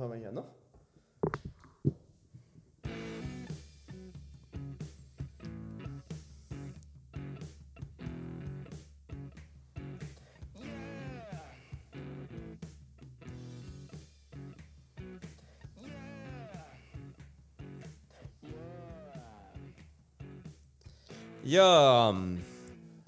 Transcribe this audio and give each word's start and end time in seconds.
einfach 0.00 0.08
mal 0.08 0.18
hier, 0.18 0.32
ne? 0.32 0.44
Ja, 21.42 22.14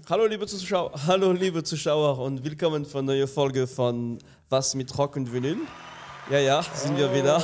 hallo 0.09 0.27
liebe 0.27 0.47
Zuschauer, 0.47 0.93
hallo 1.07 1.33
liebe 1.33 1.63
Zuschauer 1.63 2.19
und 2.19 2.45
willkommen 2.45 2.85
für 2.85 2.99
eine 2.99 3.07
neue 3.07 3.27
Folge 3.29 3.67
von 3.67 4.19
Was 4.51 4.75
mit 4.75 4.99
Rock 4.99 5.17
und 5.17 5.33
Vinyl. 5.33 5.59
Ja, 6.30 6.39
ja, 6.39 6.62
sind 6.62 6.96
wir 6.96 7.12
wieder. 7.12 7.39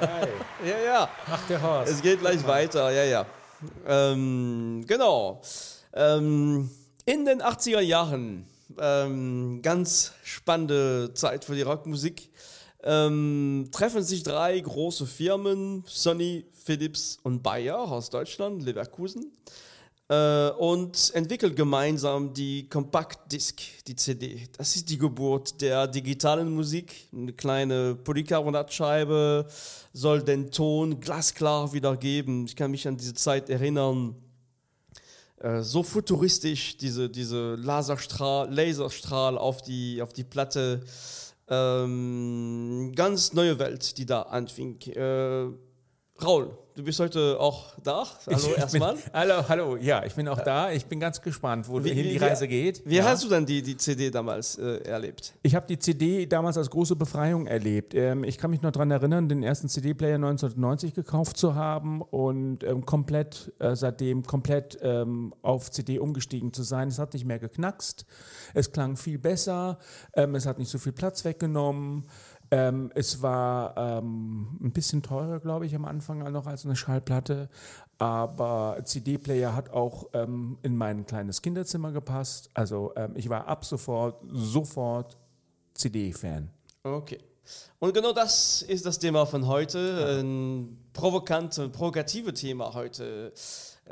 Hi. 0.00 0.28
Ja, 0.62 0.78
ja. 0.78 1.10
Ach, 1.26 1.46
der 1.48 1.62
Horst. 1.62 1.90
Es 1.90 2.02
geht 2.02 2.20
gleich 2.20 2.46
weiter, 2.46 2.90
ja, 2.90 3.04
ja. 3.04 3.26
Ähm, 3.86 4.84
genau. 4.86 5.40
Ähm, 5.94 6.70
in 7.06 7.24
den 7.24 7.40
80er 7.40 7.80
Jahren, 7.80 8.44
ähm, 8.78 9.60
ganz 9.62 10.12
spannende 10.22 11.14
Zeit 11.14 11.46
für 11.46 11.54
die 11.54 11.62
Rockmusik, 11.62 12.30
ähm, 12.82 13.70
treffen 13.72 14.02
sich 14.02 14.22
drei 14.22 14.60
große 14.60 15.06
Firmen, 15.06 15.82
Sony, 15.86 16.44
Philips 16.52 17.18
und 17.22 17.42
Bayer 17.42 17.78
aus 17.78 18.10
Deutschland, 18.10 18.62
Leverkusen, 18.62 19.32
äh, 20.10 20.50
und 20.58 21.12
entwickeln 21.14 21.54
gemeinsam 21.54 22.34
die 22.34 22.68
Compact 22.68 23.30
Disc, 23.30 23.60
die 23.86 23.94
CD. 23.94 24.48
Das 24.58 24.74
ist 24.74 24.90
die 24.90 24.98
Geburt 24.98 25.60
der 25.60 25.86
digitalen 25.86 26.52
Musik. 26.52 27.08
Eine 27.12 27.32
kleine 27.32 27.94
Polycarbonatscheibe 27.94 29.46
soll 29.92 30.22
den 30.22 30.50
Ton 30.50 30.98
glasklar 30.98 31.72
wiedergeben. 31.72 32.44
Ich 32.46 32.56
kann 32.56 32.72
mich 32.72 32.88
an 32.88 32.96
diese 32.96 33.14
Zeit 33.14 33.48
erinnern. 33.50 34.16
Äh, 35.38 35.62
so 35.62 35.84
futuristisch, 35.84 36.76
diese, 36.76 37.08
diese 37.08 37.54
Laserstrahl, 37.54 38.52
Laserstrahl 38.52 39.38
auf 39.38 39.62
die, 39.62 40.02
auf 40.02 40.12
die 40.12 40.24
Platte. 40.24 40.80
Ähm, 41.46 42.92
ganz 42.96 43.32
neue 43.32 43.60
Welt, 43.60 43.96
die 43.96 44.06
da 44.06 44.22
anfing. 44.22 44.80
Äh, 44.88 45.50
Raul, 46.20 46.58
du 46.80 46.84
bist 46.84 46.98
heute 46.98 47.38
auch 47.38 47.74
da. 47.82 48.06
Hallo 48.26 48.54
erstmal. 48.56 48.94
Bin, 48.94 49.02
hallo, 49.12 49.44
hallo. 49.48 49.76
Ja, 49.76 50.04
ich 50.04 50.14
bin 50.14 50.26
auch 50.28 50.40
da. 50.40 50.72
Ich 50.72 50.86
bin 50.86 50.98
ganz 50.98 51.20
gespannt, 51.20 51.68
wohin 51.68 51.94
die 51.94 52.16
Reise 52.16 52.48
geht. 52.48 52.82
Wie 52.86 52.96
ja. 52.96 53.04
hast 53.04 53.22
du 53.22 53.28
denn 53.28 53.44
die, 53.44 53.62
die 53.62 53.76
CD 53.76 54.10
damals 54.10 54.56
äh, 54.56 54.78
erlebt? 54.84 55.34
Ich 55.42 55.54
habe 55.54 55.66
die 55.66 55.78
CD 55.78 56.24
damals 56.26 56.56
als 56.56 56.70
große 56.70 56.96
Befreiung 56.96 57.46
erlebt. 57.46 57.94
Ähm, 57.94 58.24
ich 58.24 58.38
kann 58.38 58.50
mich 58.50 58.62
noch 58.62 58.72
daran 58.72 58.90
erinnern, 58.90 59.28
den 59.28 59.42
ersten 59.42 59.68
CD-Player 59.68 60.14
1990 60.14 60.94
gekauft 60.94 61.36
zu 61.36 61.54
haben 61.54 62.00
und 62.00 62.64
ähm, 62.64 62.86
komplett 62.86 63.52
äh, 63.58 63.76
seitdem 63.76 64.22
komplett 64.22 64.78
ähm, 64.80 65.34
auf 65.42 65.70
CD 65.70 65.98
umgestiegen 65.98 66.54
zu 66.54 66.62
sein. 66.62 66.88
Es 66.88 66.98
hat 66.98 67.12
nicht 67.12 67.26
mehr 67.26 67.38
geknackst. 67.38 68.06
Es 68.54 68.72
klang 68.72 68.96
viel 68.96 69.18
besser. 69.18 69.78
Ähm, 70.14 70.34
es 70.34 70.46
hat 70.46 70.58
nicht 70.58 70.70
so 70.70 70.78
viel 70.78 70.92
Platz 70.92 71.26
weggenommen. 71.26 72.06
Ähm, 72.50 72.90
es 72.94 73.22
war 73.22 73.76
ähm, 73.76 74.58
ein 74.60 74.72
bisschen 74.72 75.02
teurer, 75.02 75.38
glaube 75.38 75.66
ich, 75.66 75.74
am 75.74 75.84
Anfang 75.84 76.18
noch 76.32 76.46
als 76.46 76.64
eine 76.64 76.76
Schallplatte. 76.76 77.48
Aber 77.98 78.80
CD-Player 78.82 79.54
hat 79.54 79.70
auch 79.70 80.08
ähm, 80.14 80.58
in 80.62 80.76
mein 80.76 81.06
kleines 81.06 81.42
Kinderzimmer 81.42 81.92
gepasst. 81.92 82.50
Also 82.54 82.92
ähm, 82.96 83.12
ich 83.14 83.28
war 83.28 83.46
ab 83.46 83.64
sofort, 83.64 84.22
sofort 84.32 85.18
CD-Fan. 85.74 86.50
Okay. 86.82 87.18
Und 87.78 87.94
genau 87.94 88.12
das 88.12 88.62
ist 88.62 88.86
das 88.86 88.98
Thema 88.98 89.26
von 89.26 89.46
heute. 89.46 90.20
Ein 90.20 90.78
provokante, 90.92 91.68
provokative 91.68 92.32
Thema 92.34 92.74
heute. 92.74 93.32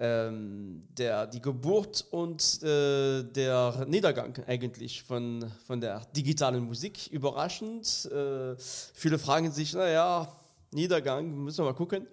Ähm, 0.00 0.86
der, 0.96 1.26
die 1.26 1.42
Geburt 1.42 2.06
und 2.12 2.62
äh, 2.62 3.24
der 3.24 3.84
Niedergang 3.88 4.32
eigentlich 4.46 5.02
von, 5.02 5.44
von 5.66 5.80
der 5.80 6.04
digitalen 6.16 6.64
Musik. 6.64 7.08
Überraschend. 7.08 8.08
Äh, 8.12 8.54
viele 8.94 9.18
fragen 9.18 9.50
sich, 9.50 9.72
naja, 9.72 10.28
Niedergang, 10.70 11.44
müssen 11.44 11.64
wir 11.64 11.70
mal 11.70 11.74
gucken. 11.74 12.06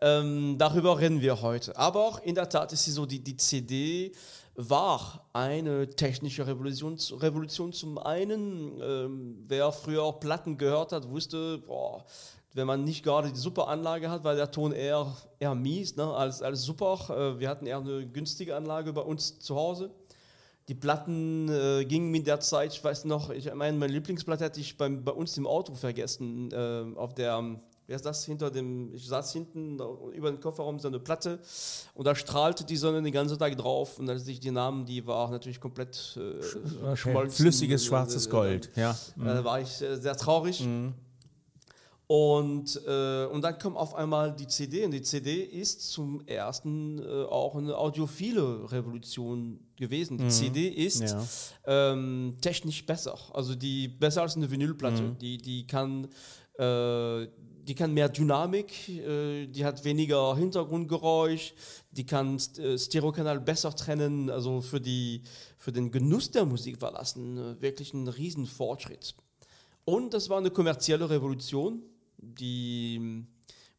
Ähm, 0.00 0.56
darüber 0.58 0.98
reden 0.98 1.20
wir 1.20 1.40
heute. 1.40 1.76
Aber 1.76 2.20
in 2.22 2.34
der 2.34 2.48
Tat 2.48 2.72
ist 2.72 2.86
es 2.86 2.94
so, 2.94 3.06
die, 3.06 3.18
die 3.18 3.36
CD 3.36 4.12
war 4.56 5.26
eine 5.32 5.88
technische 5.88 6.46
Revolution, 6.46 6.96
Revolution 7.18 7.72
zum 7.72 7.98
einen. 7.98 8.80
Ähm, 8.80 9.44
wer 9.48 9.72
früher 9.72 10.12
Platten 10.12 10.56
gehört 10.56 10.92
hat, 10.92 11.08
wusste, 11.08 11.58
boah, 11.58 12.04
wenn 12.54 12.66
man 12.68 12.84
nicht 12.84 13.02
gerade 13.02 13.30
die 13.30 13.38
super 13.38 13.68
Anlage 13.68 14.08
hat, 14.10 14.22
war 14.24 14.34
der 14.36 14.50
Ton 14.50 14.72
eher, 14.72 15.12
eher 15.40 15.54
mies 15.54 15.96
ne, 15.96 16.04
als, 16.04 16.40
als 16.40 16.62
super. 16.62 16.98
Äh, 17.10 17.40
wir 17.40 17.48
hatten 17.48 17.66
eher 17.66 17.78
eine 17.78 18.06
günstige 18.06 18.56
Anlage 18.56 18.92
bei 18.92 19.02
uns 19.02 19.40
zu 19.40 19.56
Hause. 19.56 19.90
Die 20.68 20.74
Platten 20.74 21.48
äh, 21.50 21.84
gingen 21.84 22.10
mit 22.10 22.26
der 22.26 22.40
Zeit, 22.40 22.72
ich 22.72 22.82
weiß 22.82 23.04
noch, 23.04 23.28
ich 23.30 23.52
meine, 23.52 23.76
meine 23.76 23.92
Lieblingsplatte 23.92 24.44
hatte 24.44 24.60
ich 24.60 24.78
beim, 24.78 25.04
bei 25.04 25.12
uns 25.12 25.36
im 25.36 25.46
Auto 25.46 25.74
vergessen, 25.74 26.50
äh, 26.52 26.96
auf 26.96 27.12
der, 27.12 27.58
wer 27.86 27.96
ist 27.96 28.06
das, 28.06 28.24
hinter 28.24 28.50
dem, 28.50 28.94
ich 28.94 29.06
saß 29.06 29.32
hinten 29.34 29.78
über 30.14 30.30
den 30.30 30.40
Kofferraum 30.40 30.78
so 30.78 30.88
eine 30.88 31.00
Platte 31.00 31.38
und 31.92 32.06
da 32.06 32.14
strahlte 32.14 32.64
die 32.64 32.76
Sonne 32.76 33.02
den 33.02 33.12
ganzen 33.12 33.38
Tag 33.38 33.58
drauf 33.58 33.98
und 33.98 34.08
als 34.08 34.26
ich 34.26 34.40
die 34.40 34.52
nahm, 34.52 34.86
die 34.86 35.06
war 35.06 35.30
natürlich 35.30 35.60
komplett 35.60 36.18
äh, 36.18 36.90
geschmolzen. 36.92 37.44
Flüssiges 37.44 37.84
schwarzes 37.84 38.30
Gold, 38.30 38.70
ja. 38.74 38.92
Äh, 38.92 39.24
Da 39.24 39.44
war 39.44 39.60
ich 39.60 39.82
äh, 39.82 39.96
sehr 39.96 40.16
traurig. 40.16 40.66
Und, 42.06 42.80
äh, 42.86 43.24
und 43.26 43.42
dann 43.42 43.58
kommt 43.58 43.76
auf 43.78 43.94
einmal 43.94 44.34
die 44.34 44.46
CD 44.46 44.84
und 44.84 44.90
die 44.90 45.00
CD 45.00 45.42
ist 45.42 45.90
zum 45.90 46.20
ersten 46.26 46.98
äh, 46.98 47.24
auch 47.24 47.56
eine 47.56 47.76
audiophile 47.78 48.70
Revolution 48.70 49.58
gewesen. 49.76 50.18
Die 50.18 50.28
CD 50.28 50.68
ist 50.68 51.00
Ja. 51.00 51.26
ähm, 51.66 52.36
technisch 52.42 52.84
besser, 52.84 53.16
also 53.32 53.54
die 53.54 53.88
besser 53.88 54.22
als 54.22 54.36
eine 54.36 54.50
Vinylplatte. 54.50 55.16
Die, 55.20 55.38
die 55.38 55.66
kann 55.66 56.08
äh, 56.58 57.26
die 57.66 57.74
kann 57.74 57.94
mehr 57.94 58.10
Dynamik, 58.10 58.88
äh, 58.90 59.46
die 59.46 59.64
hat 59.64 59.82
weniger 59.84 60.36
Hintergrundgeräusch, 60.36 61.54
die 61.90 62.04
kann 62.04 62.36
äh, 62.58 62.76
Stereokanal 62.78 63.40
besser 63.40 63.74
trennen, 63.74 64.28
also 64.28 64.60
für, 64.60 64.80
die, 64.80 65.22
für 65.56 65.72
den 65.72 65.90
Genuss 65.90 66.30
der 66.30 66.44
Musik 66.44 66.82
war 66.82 66.92
das 66.92 67.16
ein, 67.16 67.38
äh, 67.38 67.62
wirklich 67.62 67.94
ein 67.94 68.06
Riesenfortschritt. 68.06 69.14
Und 69.86 70.12
das 70.12 70.28
war 70.28 70.38
eine 70.38 70.50
kommerzielle 70.50 71.08
Revolution. 71.08 71.82
Die 72.38 73.26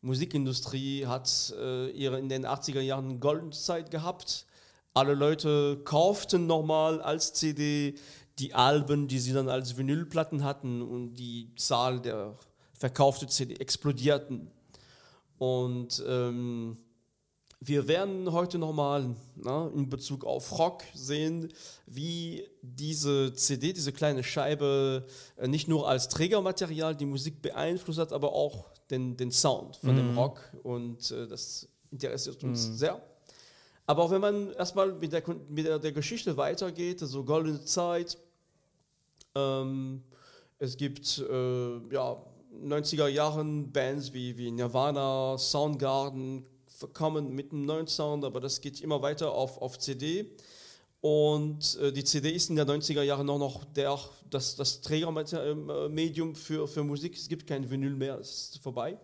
Musikindustrie 0.01 1.05
hat 1.05 1.53
äh, 1.59 1.89
ihre 1.89 2.19
in 2.19 2.29
den 2.29 2.45
80er 2.45 2.81
Jahren 2.81 3.19
Goldenzeit 3.19 3.89
gehabt. 3.91 4.45
Alle 4.93 5.13
Leute 5.13 5.81
kauften 5.83 6.47
nochmal 6.47 7.01
als 7.01 7.33
CD 7.33 7.95
die 8.39 8.53
Alben, 8.53 9.07
die 9.07 9.19
sie 9.19 9.33
dann 9.33 9.49
als 9.49 9.77
Vinylplatten 9.77 10.43
hatten 10.43 10.81
und 10.81 11.15
die 11.15 11.53
Zahl 11.55 11.99
der 11.99 12.37
verkauften 12.73 13.29
CD 13.29 13.55
explodierten. 13.55 14.51
Und 15.37 16.03
ähm, 16.07 16.77
wir 17.67 17.87
werden 17.87 18.31
heute 18.31 18.57
nochmal 18.57 19.15
na, 19.35 19.69
in 19.73 19.89
Bezug 19.89 20.23
auf 20.23 20.57
Rock 20.57 20.83
sehen, 20.93 21.51
wie 21.85 22.47
diese 22.61 23.33
CD, 23.33 23.73
diese 23.73 23.91
kleine 23.91 24.23
Scheibe, 24.23 25.05
äh, 25.37 25.47
nicht 25.47 25.67
nur 25.67 25.87
als 25.87 26.09
Trägermaterial 26.09 26.95
die 26.95 27.05
Musik 27.05 27.41
beeinflusst 27.41 27.99
hat, 27.99 28.13
aber 28.13 28.33
auch 28.33 28.65
den, 28.89 29.17
den 29.17 29.31
Sound 29.31 29.77
von 29.77 29.95
dem 29.95 30.17
Rock. 30.17 30.41
Und 30.63 31.09
äh, 31.11 31.27
das 31.27 31.67
interessiert 31.91 32.43
uns 32.43 32.77
sehr. 32.77 33.01
Aber 33.87 34.03
auch 34.03 34.11
wenn 34.11 34.21
man 34.21 34.53
erstmal 34.53 34.91
mit 34.93 35.13
der, 35.13 35.23
mit 35.49 35.65
der, 35.65 35.79
der 35.79 35.91
Geschichte 35.91 36.37
weitergeht, 36.37 37.01
also 37.01 37.23
Goldene 37.23 37.63
Zeit, 37.63 38.17
ähm, 39.35 40.03
es 40.57 40.77
gibt 40.77 41.19
äh, 41.19 41.77
ja, 41.93 42.17
90er 42.63 43.07
Jahren 43.07 43.71
Bands 43.71 44.13
wie, 44.13 44.37
wie 44.37 44.51
Nirvana, 44.51 45.37
Soundgarden, 45.37 46.45
kommen 46.93 47.33
mit 47.33 47.51
einem 47.51 47.65
neuen 47.65 47.87
Sound, 47.87 48.23
aber 48.25 48.39
das 48.39 48.61
geht 48.61 48.81
immer 48.81 49.01
weiter 49.01 49.31
auf, 49.31 49.61
auf 49.61 49.79
CD. 49.79 50.31
Und 51.01 51.77
äh, 51.81 51.91
die 51.91 52.03
CD 52.03 52.31
ist 52.31 52.49
in 52.49 52.55
den 52.55 52.67
90er 52.67 53.03
Jahren 53.03 53.29
auch 53.29 53.37
noch 53.37 53.63
der, 53.65 53.95
das, 54.29 54.55
das 54.55 54.81
Trägermedium 54.81 56.33
für, 56.33 56.67
für 56.67 56.83
Musik. 56.83 57.15
Es 57.15 57.27
gibt 57.27 57.45
kein 57.45 57.69
Vinyl 57.69 57.95
mehr, 57.95 58.17
es 58.17 58.55
ist 58.55 58.63
vorbei. 58.63 58.97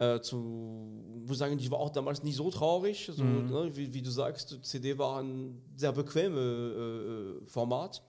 Äh, 0.00 0.20
zu, 0.20 0.36
muss 0.36 1.38
sagen, 1.38 1.56
die 1.56 1.70
war 1.70 1.78
auch 1.78 1.90
damals 1.90 2.24
nicht 2.24 2.34
so 2.34 2.50
traurig. 2.50 3.08
Also, 3.08 3.22
ne, 3.22 3.70
wie, 3.76 3.94
wie 3.94 4.02
du 4.02 4.10
sagst, 4.10 4.58
CD 4.62 4.98
war 4.98 5.22
ein 5.22 5.62
sehr 5.76 5.92
bequemes 5.92 6.36
äh, 6.36 7.46
Format. 7.46 8.02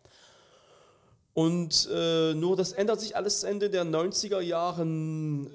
Und 1.36 1.88
äh, 1.94 2.34
nur 2.34 2.56
das 2.56 2.72
ändert 2.72 3.02
sich 3.02 3.16
alles 3.16 3.44
Ende 3.44 3.70
der 3.70 3.86
90er 3.86 4.40
Jahren. 4.40 5.48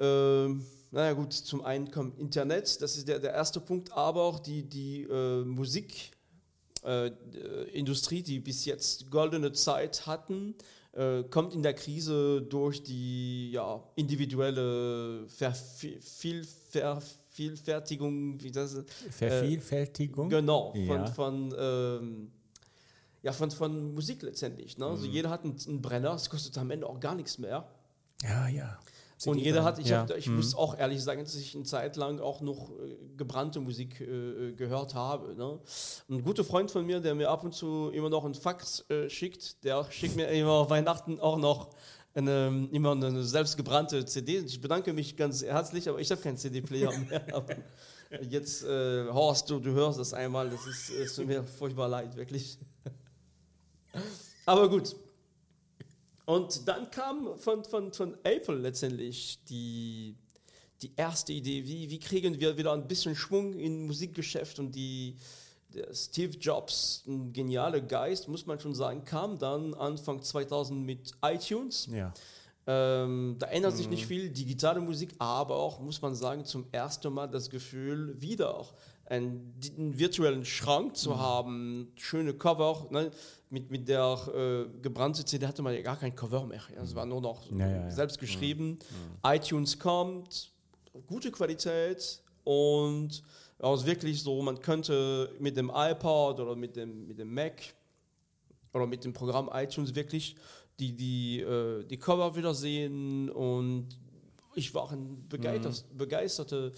Naja 0.93 1.13
gut, 1.13 1.33
zum 1.33 1.65
einen 1.65 1.89
kommt 1.91 2.19
Internet, 2.19 2.83
das 2.83 2.97
ist 2.97 3.07
der, 3.07 3.21
der 3.21 3.33
erste 3.33 3.61
Punkt, 3.61 3.93
aber 3.93 4.25
auch 4.25 4.41
die, 4.41 4.65
die 4.65 5.03
äh, 5.03 5.45
Musikindustrie, 5.45 8.19
äh, 8.19 8.23
die 8.23 8.41
bis 8.41 8.65
jetzt 8.65 9.09
goldene 9.09 9.53
Zeit 9.53 10.07
hatten, 10.07 10.57
äh, 10.93 11.23
kommt 11.25 11.55
in 11.55 11.63
der 11.63 11.75
Krise 11.75 12.43
durch 12.43 12.83
die 12.83 13.53
ja, 13.53 13.81
individuelle 13.95 15.29
Verviel, 15.29 16.45
Vervielfältigung, 16.71 18.43
wie 18.43 18.51
das 18.51 18.77
Vervielfältigung? 19.11 20.27
Äh, 20.27 20.41
genau, 20.41 20.73
von, 20.73 20.89
ja. 20.89 21.07
von, 21.07 21.55
ähm, 21.57 22.33
ja, 23.23 23.33
von, 23.33 23.53
von 23.53 23.95
Musik 23.95 24.23
letztendlich. 24.23 24.77
Ne? 24.77 24.87
Also 24.87 24.97
mhm. 24.97 25.03
Also 25.03 25.15
jeder 25.15 25.31
hat 25.31 25.45
einen, 25.45 25.57
einen 25.69 25.81
Brenner, 25.81 26.15
es 26.15 26.29
kostet 26.29 26.59
am 26.59 26.69
Ende 26.73 26.89
auch 26.89 26.99
gar 26.99 27.15
nichts 27.15 27.39
mehr. 27.39 27.69
Ja, 28.25 28.49
ja. 28.49 28.77
Und 29.27 29.39
jeder 29.39 29.65
hat, 29.65 29.79
ich, 29.79 29.89
ja. 29.89 30.01
hab, 30.01 30.17
ich 30.17 30.29
mhm. 30.29 30.37
muss 30.37 30.55
auch 30.55 30.79
ehrlich 30.79 31.03
sagen, 31.03 31.23
dass 31.23 31.35
ich 31.35 31.55
eine 31.55 31.65
Zeit 31.65 31.97
lang 31.97 32.21
auch 32.21 32.41
noch 32.41 32.71
äh, 32.71 32.97
gebrannte 33.17 33.61
Musik 33.61 34.01
äh, 34.01 34.05
äh, 34.05 34.53
gehört 34.53 34.95
habe. 34.95 35.35
Ne? 35.35 35.59
Ein 36.09 36.23
guter 36.23 36.43
Freund 36.43 36.71
von 36.71 36.87
mir, 36.87 37.01
der 37.01 37.15
mir 37.15 37.29
ab 37.29 37.45
und 37.45 37.55
zu 37.55 37.91
immer 37.93 38.09
noch 38.09 38.25
ein 38.25 38.35
Fax 38.35 38.89
äh, 38.89 39.11
schickt, 39.11 39.63
der 39.63 39.85
schickt 39.91 40.17
mir 40.17 40.29
immer 40.29 40.71
Weihnachten 40.71 41.21
auch 41.21 41.37
noch 41.37 41.71
eine, 42.15 42.69
immer 42.73 42.93
eine 42.93 43.23
selbstgebrannte 43.23 44.07
CD. 44.07 44.39
Ich 44.39 44.61
bedanke 44.61 44.93
mich 44.95 45.17
ganz 45.17 45.43
herzlich, 45.43 45.89
aber 45.89 46.01
ich 46.01 46.11
habe 46.11 46.23
keinen 46.23 46.39
CD-Player 46.39 46.91
mehr. 47.11 47.45
jetzt, 48.23 48.65
äh, 48.65 49.07
Horst, 49.09 49.51
du, 49.51 49.61
du 49.61 49.73
hörst 49.73 49.99
das 49.99 50.15
einmal, 50.15 50.49
das 50.49 50.67
ist, 50.67 50.91
ist 50.91 51.19
mir 51.27 51.45
furchtbar 51.45 51.89
leid, 51.89 52.17
wirklich. 52.17 52.59
aber 54.47 54.69
gut. 54.71 54.97
Und 56.27 56.69
dann 56.69 56.91
kam 56.91 57.37
von, 57.39 57.65
von, 57.65 57.93
von 57.93 58.17
Apple 58.23 58.57
letztendlich 58.57 59.39
die, 59.49 60.15
die 60.83 60.93
erste 60.97 61.33
Idee, 61.33 61.67
wie, 61.67 61.91
wie 61.91 61.99
kriegen 61.99 62.39
wir 62.39 62.57
wieder 62.57 62.73
ein 62.73 62.87
bisschen 62.87 63.17
Schwung 63.17 63.55
im 63.55 63.87
Musikgeschäft 63.87 64.59
und 64.59 64.73
die, 64.73 65.17
Steve 65.93 66.37
Jobs, 66.39 67.05
ein 67.07 67.33
genialer 67.33 67.81
Geist, 67.81 68.29
muss 68.29 68.47
man 68.47 68.59
schon 68.59 68.75
sagen, 68.75 69.05
kam 69.05 69.39
dann 69.39 69.75
Anfang 69.75 70.23
2000 70.23 70.85
mit 70.85 71.13
iTunes. 71.23 71.89
Ja. 71.93 72.13
Ähm, 72.67 73.37
da 73.39 73.47
ändert 73.47 73.77
sich 73.77 73.89
nicht 73.89 74.05
mhm. 74.05 74.09
viel, 74.09 74.31
digitale 74.31 74.81
Musik, 74.81 75.15
aber 75.19 75.57
auch, 75.57 75.81
muss 75.81 76.01
man 76.03 76.15
sagen, 76.15 76.45
zum 76.45 76.67
ersten 76.73 77.13
Mal 77.13 77.27
das 77.27 77.51
Gefühl, 77.51 78.21
wieder 78.21 78.57
auch 78.57 78.75
einen, 79.11 79.55
einen 79.77 79.99
virtuellen 79.99 80.45
Schrank 80.45 80.97
zu 80.97 81.11
mhm. 81.11 81.19
haben, 81.19 81.93
schöne 81.97 82.33
Cover. 82.33 82.87
Ne? 82.91 83.11
Mit, 83.51 83.71
mit 83.71 83.89
der 83.89 84.17
äh, 84.33 84.79
gebrannten 84.81 85.27
CD 85.27 85.47
hatte 85.47 85.63
man 85.63 85.75
ja 85.75 85.83
gar 85.83 85.97
kein 85.97 86.15
Cover 86.15 86.47
mehr. 86.47 86.63
Es 86.81 86.95
war 86.95 87.05
nur 87.05 87.21
noch 87.21 87.51
ja, 87.51 87.69
ja, 87.69 87.91
selbst 87.91 88.19
geschrieben. 88.19 88.79
Ja. 89.25 89.35
iTunes 89.35 89.79
kommt, 89.79 90.53
gute 91.09 91.33
Qualität 91.33 92.23
und 92.45 93.23
also 93.59 93.85
wirklich 93.85 94.23
so, 94.23 94.41
man 94.41 94.61
könnte 94.61 95.35
mit 95.41 95.57
dem 95.57 95.71
iPod 95.75 96.39
oder 96.39 96.55
mit 96.55 96.77
dem, 96.77 97.09
mit 97.09 97.19
dem 97.19 97.35
Mac 97.35 97.61
oder 98.73 98.87
mit 98.87 99.05
dem 99.05 99.13
Programm 99.13 99.51
iTunes 99.53 99.95
wirklich 99.95 100.37
die, 100.79 100.95
die, 100.95 101.41
äh, 101.41 101.85
die 101.85 101.99
Cover 101.99 102.37
wiedersehen 102.37 103.29
und 103.29 103.89
ich 104.55 104.73
war 104.75 104.91
ein 104.93 105.27
begeistert, 105.29 105.85
mhm. 105.93 105.99
begeisterter 105.99 106.71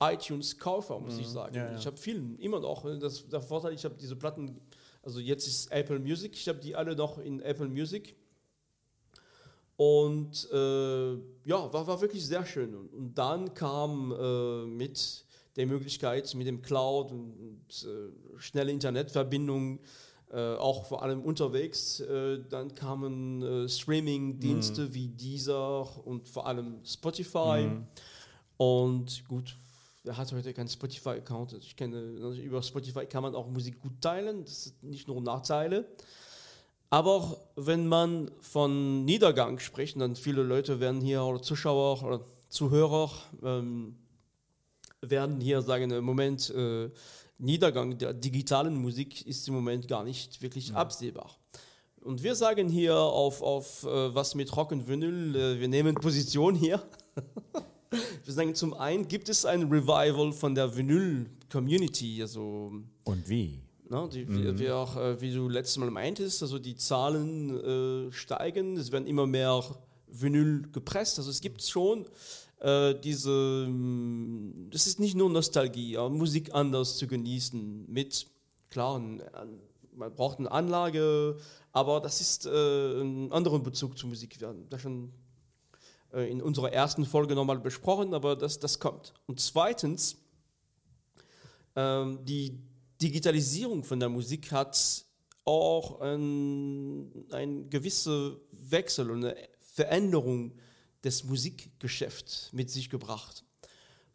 iTunes-Käufer, 0.00 0.98
muss 1.00 1.14
mhm. 1.14 1.20
ich 1.20 1.28
sagen. 1.28 1.54
Ja, 1.54 1.70
ja. 1.70 1.78
Ich 1.78 1.86
habe 1.86 1.96
vielen 1.96 2.38
immer 2.38 2.60
noch. 2.60 2.84
Das, 2.98 3.28
der 3.28 3.40
Vorteil, 3.40 3.72
ich 3.72 3.84
habe 3.84 3.94
diese 3.98 4.16
Platten, 4.16 4.60
also 5.02 5.20
jetzt 5.20 5.46
ist 5.46 5.72
Apple 5.72 5.98
Music, 5.98 6.34
ich 6.34 6.48
habe 6.48 6.58
die 6.58 6.74
alle 6.74 6.94
noch 6.94 7.18
in 7.18 7.40
Apple 7.40 7.68
Music. 7.68 8.16
Und 9.76 10.48
äh, 10.52 11.12
ja, 11.44 11.72
war, 11.72 11.86
war 11.86 12.00
wirklich 12.00 12.26
sehr 12.26 12.46
schön. 12.46 12.74
Und, 12.74 12.94
und 12.94 13.14
dann 13.14 13.52
kam 13.52 14.12
äh, 14.12 14.66
mit 14.66 15.24
der 15.56 15.66
Möglichkeit, 15.66 16.34
mit 16.34 16.46
dem 16.46 16.62
Cloud 16.62 17.12
und, 17.12 17.34
und 17.38 17.88
äh, 17.88 18.38
schnelle 18.38 18.72
Internetverbindung, 18.72 19.80
äh, 20.30 20.54
auch 20.56 20.84
vor 20.86 21.02
allem 21.02 21.22
unterwegs, 21.22 22.00
äh, 22.00 22.40
dann 22.48 22.74
kamen 22.74 23.42
äh, 23.42 23.68
Streaming-Dienste 23.68 24.82
mhm. 24.82 24.94
wie 24.94 25.08
Deezer 25.08 26.06
und 26.06 26.28
vor 26.28 26.46
allem 26.46 26.84
Spotify. 26.84 27.68
Mhm. 27.68 27.86
Und 28.56 29.24
gut, 29.28 29.56
er 30.06 30.16
hat 30.16 30.32
heute 30.32 30.52
keinen 30.54 30.68
Spotify-Account. 30.68 31.54
Ich 31.54 31.76
kenne, 31.76 32.18
also 32.22 32.40
über 32.40 32.62
Spotify 32.62 33.06
kann 33.06 33.22
man 33.22 33.34
auch 33.34 33.48
Musik 33.48 33.80
gut 33.80 34.00
teilen, 34.00 34.44
das 34.44 34.66
ist 34.66 34.82
nicht 34.82 35.08
nur 35.08 35.20
Nachteile. 35.20 35.86
Aber 36.88 37.36
wenn 37.56 37.86
man 37.86 38.30
von 38.40 39.04
Niedergang 39.04 39.58
spricht, 39.58 40.00
dann 40.00 40.14
viele 40.16 40.42
Leute 40.42 40.78
werden 40.80 41.00
hier, 41.00 41.22
oder 41.24 41.42
Zuschauer 41.42 42.02
oder 42.02 42.20
Zuhörer, 42.48 43.10
ähm, 43.42 43.96
werden 45.00 45.40
hier 45.40 45.62
sagen, 45.62 45.90
im 45.90 46.04
Moment 46.04 46.50
äh, 46.50 46.90
Niedergang 47.38 47.98
der 47.98 48.14
digitalen 48.14 48.74
Musik 48.80 49.26
ist 49.26 49.46
im 49.48 49.54
Moment 49.54 49.88
gar 49.88 50.04
nicht 50.04 50.40
wirklich 50.40 50.68
ja. 50.68 50.76
absehbar. 50.76 51.36
Und 52.00 52.22
wir 52.22 52.34
sagen 52.34 52.68
hier 52.68 52.96
auf, 52.96 53.42
auf 53.42 53.82
äh, 53.84 54.14
was 54.14 54.34
mit 54.34 54.56
Rock 54.56 54.72
und 54.72 54.86
Vinyl, 54.88 55.34
äh, 55.34 55.60
wir 55.60 55.68
nehmen 55.68 55.94
Position 55.96 56.54
hier. 56.54 56.80
Wir 58.24 58.34
sagen, 58.34 58.54
zum 58.54 58.74
einen 58.74 59.06
gibt 59.08 59.28
es 59.28 59.44
ein 59.44 59.64
Revival 59.64 60.32
von 60.32 60.54
der 60.54 60.76
Vinyl-Community. 60.76 62.20
Also, 62.22 62.72
Und 63.04 63.28
wie? 63.28 63.60
Na, 63.88 64.08
die, 64.08 64.24
mhm. 64.24 64.58
wie, 64.58 64.70
auch, 64.70 64.96
äh, 64.96 65.20
wie, 65.20 65.32
du 65.32 65.48
letztes 65.48 65.76
Mal 65.76 65.90
meintest, 65.90 66.42
also 66.42 66.58
die 66.58 66.76
Zahlen 66.76 68.08
äh, 68.08 68.12
steigen, 68.12 68.76
es 68.76 68.90
werden 68.90 69.06
immer 69.06 69.26
mehr 69.26 69.62
Vinyl 70.08 70.68
gepresst. 70.72 71.18
Also 71.18 71.30
es 71.30 71.40
gibt 71.40 71.62
schon 71.62 72.06
äh, 72.60 72.94
diese, 72.94 73.68
das 74.70 74.86
ist 74.86 74.98
nicht 74.98 75.14
nur 75.14 75.30
Nostalgie, 75.30 75.96
Musik 76.10 76.54
anders 76.54 76.96
zu 76.96 77.06
genießen 77.06 77.84
mit, 77.88 78.26
klar, 78.70 78.98
man 78.98 80.14
braucht 80.14 80.38
eine 80.38 80.50
Anlage, 80.50 81.36
aber 81.72 82.00
das 82.00 82.20
ist 82.20 82.46
äh, 82.46 83.00
ein 83.00 83.30
anderer 83.32 83.58
Bezug 83.58 83.98
zur 83.98 84.08
Musik. 84.08 84.40
Wir 84.40 84.48
haben 84.48 84.66
da 84.68 84.78
schon 84.78 85.12
in 86.24 86.40
unserer 86.40 86.72
ersten 86.72 87.04
Folge 87.04 87.34
nochmal 87.34 87.58
besprochen, 87.58 88.14
aber 88.14 88.36
das, 88.36 88.58
das 88.58 88.78
kommt. 88.78 89.12
Und 89.26 89.40
zweitens, 89.40 90.16
ähm, 91.74 92.24
die 92.24 92.58
Digitalisierung 93.00 93.84
von 93.84 94.00
der 94.00 94.08
Musik 94.08 94.50
hat 94.52 95.04
auch 95.44 96.00
ein, 96.00 97.26
ein 97.30 97.68
gewisser 97.70 98.36
Wechsel 98.50 99.10
und 99.10 99.24
eine 99.24 99.36
Veränderung 99.60 100.52
des 101.04 101.22
Musikgeschäfts 101.24 102.50
mit 102.52 102.70
sich 102.70 102.88
gebracht. 102.88 103.44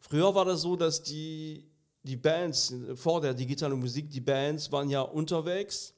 Früher 0.00 0.34
war 0.34 0.44
das 0.44 0.62
so, 0.62 0.76
dass 0.76 1.02
die, 1.02 1.70
die 2.02 2.16
Bands, 2.16 2.74
vor 2.96 3.20
der 3.20 3.32
digitalen 3.32 3.78
Musik, 3.78 4.10
die 4.10 4.20
Bands 4.20 4.70
waren 4.72 4.90
ja 4.90 5.00
unterwegs, 5.02 5.94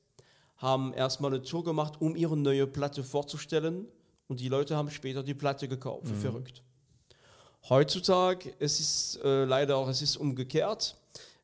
haben 0.56 0.92
erstmal 0.92 1.32
eine 1.32 1.42
Tour 1.42 1.64
gemacht, 1.64 2.00
um 2.00 2.14
ihre 2.14 2.36
neue 2.36 2.66
Platte 2.66 3.02
vorzustellen 3.02 3.88
und 4.28 4.40
die 4.40 4.48
Leute 4.48 4.76
haben 4.76 4.90
später 4.90 5.22
die 5.22 5.34
Platte 5.34 5.68
gekauft, 5.68 6.06
mhm. 6.06 6.20
verrückt. 6.20 6.62
Heutzutage, 7.68 8.54
es 8.58 8.80
ist 8.80 9.20
äh, 9.24 9.44
leider 9.44 9.76
auch, 9.76 9.88
es 9.88 10.02
ist 10.02 10.16
umgekehrt. 10.16 10.96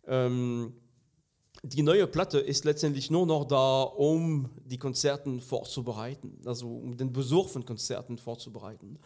Ähm, 0.06 0.74
die 1.62 1.82
neue 1.82 2.06
Platte 2.06 2.38
ist 2.38 2.64
letztendlich 2.64 3.10
nur 3.10 3.26
noch 3.26 3.44
da, 3.44 3.82
um 3.82 4.48
die 4.64 4.78
Konzerten 4.78 5.40
vorzubereiten, 5.40 6.40
also 6.46 6.68
um 6.68 6.96
den 6.96 7.12
Besuch 7.12 7.48
von 7.48 7.64
Konzerten 7.64 8.16
vorzubereiten. 8.16 8.98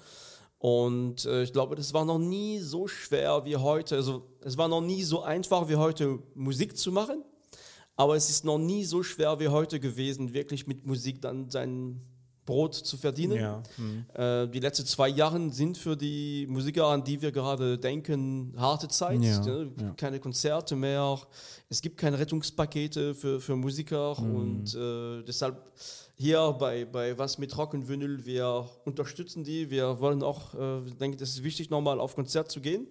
Und 0.59 1.25
äh, 1.27 1.43
ich 1.43 1.53
glaube, 1.53 1.75
das 1.75 1.93
war 1.93 2.05
noch 2.05 2.19
nie 2.19 2.61
so 2.61 2.87
schwer 2.87 3.45
wie 3.45 3.57
heute. 3.57 3.97
Also 3.97 4.23
es 4.41 4.57
war 4.57 4.69
noch 4.69 4.81
nie 4.81 5.03
so 5.03 5.23
einfach 5.23 5.69
wie 5.69 5.77
heute 5.77 6.21
Musik 6.35 6.77
zu 6.77 6.91
machen, 6.91 7.23
aber 7.97 8.17
es 8.17 8.31
ist 8.31 8.45
noch 8.45 8.59
nie 8.59 8.85
so 8.85 9.03
schwer 9.03 9.39
wie 9.41 9.49
heute 9.49 9.79
gewesen, 9.79 10.33
wirklich 10.33 10.67
mit 10.67 10.87
Musik 10.87 11.21
dann 11.21 11.51
sein 11.51 12.01
Brot 12.45 12.75
zu 12.75 12.97
verdienen. 12.97 13.37
Ja. 13.37 13.63
Mhm. 13.77 14.05
Äh, 14.15 14.49
die 14.49 14.61
letzten 14.61 14.87
zwei 14.87 15.09
Jahre 15.09 15.51
sind 15.51 15.79
für 15.79 15.97
die 15.97 16.47
Musiker, 16.49 16.87
an 16.87 17.05
die 17.05 17.21
wir 17.21 17.33
gerade 17.33 17.79
denken, 17.79 18.55
harte 18.57 18.89
Zeit. 18.89 19.23
Ja. 19.23 19.41
Ne? 19.41 19.95
Keine 19.97 20.21
Konzerte 20.21 20.77
mehr, 20.77 21.19
es 21.69 21.81
gibt 21.83 21.97
keine 21.97 22.19
Rettungspakete 22.19 23.15
für, 23.15 23.41
für 23.41 23.57
Musiker 23.57 24.21
mhm. 24.21 24.37
und 24.37 24.75
äh, 24.75 25.23
deshalb 25.23 25.61
hier 26.17 26.53
bei, 26.59 26.85
bei 26.85 27.19
Was 27.19 27.39
mit 27.39 27.57
Rock 27.57 27.75
und 27.75 27.89
Vinyl, 27.89 28.25
wir 28.25 28.69
unterstützen 28.85 29.43
die. 29.43 29.71
Wir 29.71 29.99
wollen 30.01 30.23
auch, 30.23 30.55
äh, 30.55 30.87
ich 30.87 30.97
denke, 30.97 31.17
das 31.17 31.31
ist 31.31 31.43
wichtig, 31.43 31.71
nochmal 31.71 31.99
auf 31.99 32.15
Konzert 32.15 32.51
zu 32.51 32.61
gehen. 32.61 32.87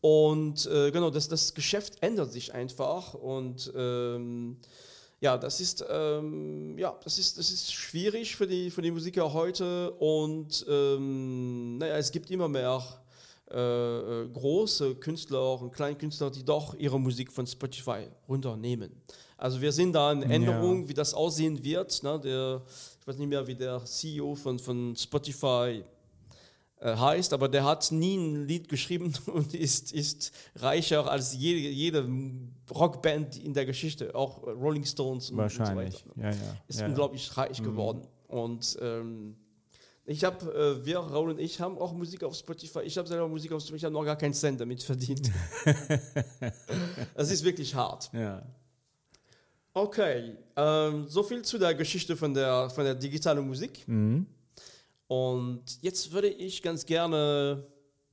Und 0.00 0.66
äh, 0.66 0.90
genau, 0.90 1.10
das, 1.10 1.28
das 1.28 1.54
Geschäft 1.54 2.02
ändert 2.02 2.30
sich 2.30 2.54
einfach 2.54 3.14
und 3.14 3.72
ähm, 3.74 4.58
ja, 5.20 5.38
das 5.38 5.60
ist, 5.60 5.84
ähm, 5.88 6.76
ja, 6.78 6.94
das 7.02 7.18
ist, 7.18 7.38
das 7.38 7.50
ist 7.50 7.72
schwierig 7.72 8.36
für 8.36 8.46
die, 8.46 8.70
für 8.70 8.82
die 8.82 8.90
Musiker 8.90 9.32
heute 9.32 9.90
und 9.92 10.64
ähm, 10.68 11.78
naja, 11.78 11.96
es 11.96 12.12
gibt 12.12 12.30
immer 12.30 12.48
mehr 12.48 12.82
äh, 13.50 13.56
äh 13.58 14.28
große 14.28 14.96
Künstler 14.96 15.60
und 15.60 15.72
Kleinkünstler, 15.72 16.30
die 16.30 16.44
doch 16.44 16.74
ihre 16.74 17.00
Musik 17.00 17.32
von 17.32 17.46
Spotify 17.46 18.08
runternehmen. 18.28 18.90
Also 19.38 19.60
wir 19.60 19.72
sehen 19.72 19.92
da 19.92 20.10
eine 20.10 20.24
Änderung, 20.26 20.82
ja. 20.82 20.88
wie 20.88 20.94
das 20.94 21.12
aussehen 21.12 21.62
wird. 21.62 22.02
Ne? 22.02 22.18
Der, 22.20 22.62
ich 23.00 23.06
weiß 23.06 23.18
nicht 23.18 23.28
mehr, 23.28 23.46
wie 23.46 23.54
der 23.54 23.84
CEO 23.84 24.34
von, 24.34 24.58
von 24.58 24.96
Spotify 24.96 25.84
heißt, 26.84 27.32
aber 27.32 27.48
der 27.48 27.64
hat 27.64 27.90
nie 27.90 28.16
ein 28.16 28.46
Lied 28.46 28.68
geschrieben 28.68 29.12
und 29.26 29.54
ist, 29.54 29.92
ist 29.92 30.32
reicher 30.56 31.10
als 31.10 31.34
jede, 31.34 31.68
jede 31.68 32.08
Rockband 32.70 33.38
in 33.38 33.54
der 33.54 33.66
Geschichte, 33.66 34.14
auch 34.14 34.42
Rolling 34.42 34.84
Stones 34.84 35.30
und, 35.30 35.38
Wahrscheinlich. 35.38 36.04
und 36.06 36.14
so 36.14 36.20
weiter. 36.20 36.36
Ja, 36.36 36.44
ja. 36.44 36.56
Ist 36.68 36.80
ja, 36.80 36.86
unglaublich 36.86 37.36
reich 37.36 37.60
mhm. 37.60 37.64
geworden. 37.64 38.06
Und 38.28 38.76
ähm, 38.80 39.36
ich 40.04 40.22
habe, 40.22 40.80
äh, 40.82 40.86
wir, 40.86 40.98
Raul 40.98 41.30
und 41.30 41.40
ich, 41.40 41.60
haben 41.60 41.78
auch 41.78 41.92
Musik 41.92 42.22
auf 42.22 42.34
Spotify. 42.34 42.80
Ich 42.80 42.96
habe 42.96 43.08
selber 43.08 43.26
Musik 43.26 43.52
auf 43.52 43.60
Spotify, 43.60 43.76
ich 43.76 43.84
habe 43.84 43.94
noch 43.94 44.04
gar 44.04 44.16
keinen 44.16 44.34
Cent 44.34 44.60
damit 44.60 44.82
verdient. 44.82 45.30
das 47.14 47.30
ist 47.30 47.42
wirklich 47.42 47.74
hart. 47.74 48.10
Ja. 48.12 48.42
Okay, 49.72 50.36
ähm, 50.56 51.06
so 51.08 51.22
viel 51.22 51.42
zu 51.42 51.58
der 51.58 51.74
Geschichte 51.74 52.16
von 52.16 52.32
der, 52.32 52.70
von 52.70 52.84
der 52.84 52.94
digitalen 52.94 53.46
Musik. 53.46 53.86
Mhm. 53.86 54.26
Und 55.08 55.62
jetzt 55.82 56.12
würde 56.12 56.28
ich 56.28 56.62
ganz 56.62 56.84
gerne 56.86 57.66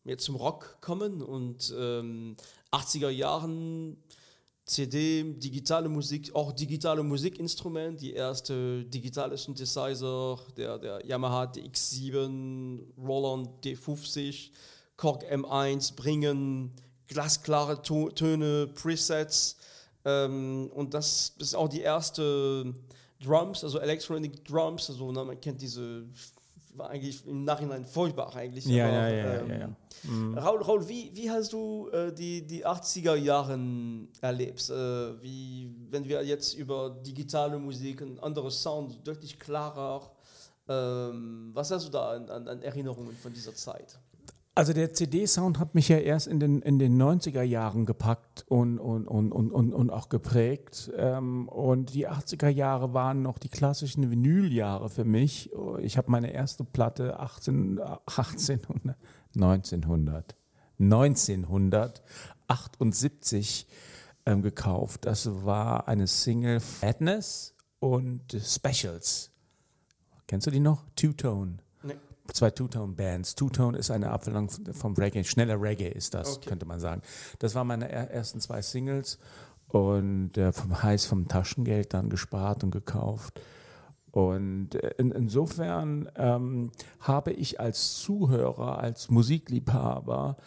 jetzt 0.05 0.25
zum 0.25 0.35
Rock 0.35 0.77
kommen 0.81 1.21
und 1.21 1.73
ähm, 1.77 2.35
80er 2.71 3.09
Jahren 3.09 3.97
CD, 4.65 5.23
digitale 5.33 5.89
Musik, 5.89 6.33
auch 6.35 6.51
digitale 6.53 7.03
Musikinstrument, 7.03 7.99
die 7.99 8.13
erste 8.13 8.85
digitale 8.85 9.37
Synthesizer, 9.37 10.39
der, 10.55 10.77
der 10.77 11.05
Yamaha 11.05 11.45
DX7, 11.45 12.79
Roland 12.97 13.49
D50, 13.65 14.51
Korg 14.95 15.23
M1 15.23 15.95
bringen 15.95 16.71
glasklare 17.07 17.81
Töne, 17.81 18.67
Presets 18.67 19.57
ähm, 20.05 20.69
und 20.73 20.93
das 20.93 21.33
ist 21.39 21.55
auch 21.55 21.67
die 21.67 21.81
erste 21.81 22.73
Drums, 23.21 23.63
also 23.63 23.79
Electronic 23.79 24.45
Drums, 24.45 24.89
also 24.89 25.11
na, 25.11 25.23
man 25.23 25.39
kennt 25.39 25.61
diese 25.61 26.05
war 26.75 26.89
eigentlich 26.89 27.25
im 27.27 27.43
Nachhinein 27.43 27.85
furchtbar 27.85 28.35
eigentlich. 28.35 28.65
Ja, 28.65 28.87
aber, 28.87 28.93
ja, 28.93 29.09
ja, 29.09 29.33
ähm, 29.41 29.49
ja, 29.49 29.57
ja. 29.57 30.39
Raul, 30.41 30.61
Raul 30.61 30.87
wie, 30.87 31.11
wie 31.13 31.29
hast 31.29 31.53
du 31.53 31.89
äh, 31.89 32.13
die, 32.13 32.45
die 32.45 32.65
80er 32.65 33.15
Jahre 33.15 33.59
erlebt? 34.21 34.69
Äh, 34.69 35.21
wie, 35.21 35.69
wenn 35.89 36.07
wir 36.07 36.23
jetzt 36.23 36.53
über 36.55 36.89
digitale 36.89 37.57
Musik 37.57 38.01
und 38.01 38.21
andere 38.21 38.51
Sound 38.51 39.05
deutlich 39.07 39.39
klarer, 39.39 40.11
ähm, 40.67 41.51
was 41.53 41.71
hast 41.71 41.87
du 41.87 41.91
da 41.91 42.11
an, 42.11 42.29
an, 42.29 42.47
an 42.47 42.61
Erinnerungen 42.61 43.15
von 43.15 43.33
dieser 43.33 43.55
Zeit? 43.55 43.99
Also 44.55 44.71
der 44.71 44.93
CD-Sound 44.93 45.57
hat 45.57 45.73
mich 45.73 45.89
ja 45.89 45.97
erst 45.97 46.27
in 46.27 46.39
den, 46.39 46.61
in 46.61 46.77
den 46.77 47.01
90er 47.01 47.41
Jahren 47.41 47.87
gepackt 47.87 48.45
und, 48.47 48.77
und, 48.77 49.07
und, 49.07 49.31
und, 49.31 49.73
und, 49.73 49.89
auch 49.89 50.09
geprägt. 50.09 50.91
Ähm, 50.95 51.49
und 51.49 51.95
die 51.95 52.07
80er 52.07 52.49
Jahre 52.49 52.93
waren 52.93 53.23
noch 53.23 53.39
die 53.39 53.49
klassischen 53.49 54.11
Vinyljahre 54.11 54.91
für 54.91 55.05
mich. 55.05 55.49
Ich 55.79 55.97
habe 55.97 56.11
meine 56.11 56.31
erste 56.31 56.63
Platte 56.63 57.19
18, 57.19 57.79
1800, 57.79 58.95
1900, 59.33 60.35
1978 60.79 63.67
ähm, 64.27 64.43
gekauft. 64.43 65.05
Das 65.05 65.45
war 65.45 65.87
eine 65.87 66.05
Single 66.05 66.59
Fatness 66.59 67.55
und 67.79 68.37
Specials. 68.39 69.31
Kennst 70.27 70.45
du 70.45 70.51
die 70.51 70.59
noch? 70.59 70.85
Two-Tone. 70.95 71.57
Zwei 72.31 72.51
Two-Tone-Bands. 72.51 73.35
Two-Tone 73.35 73.77
ist 73.77 73.91
eine 73.91 74.09
Abwandlung 74.11 74.49
vom 74.73 74.93
Reggae. 74.93 75.23
Schneller 75.23 75.61
Reggae 75.61 75.89
ist 75.89 76.13
das, 76.13 76.37
Okay. 76.37 76.49
könnte 76.49 76.65
man 76.65 76.79
sagen. 76.79 77.01
Das 77.39 77.53
waren 77.53 77.67
meine 77.67 77.91
er- 77.91 78.11
ersten 78.11 78.39
zwei 78.39 78.61
Singles 78.61 79.19
und 79.67 80.37
äh, 80.37 80.53
vom 80.53 80.81
heiß 80.81 81.05
vom 81.05 81.27
Taschengeld 81.27 81.93
dann 81.93 82.09
gespart 82.09 82.63
und 82.63 82.71
gekauft. 82.71 83.41
Und 84.11 84.75
äh, 84.75 84.93
in, 84.97 85.11
insofern 85.11 86.09
ähm, 86.15 86.71
habe 87.01 87.31
ich 87.33 87.59
als 87.59 87.97
Zuhörer, 87.99 88.77
als 88.77 89.09
Musikliebhaber, 89.09 90.37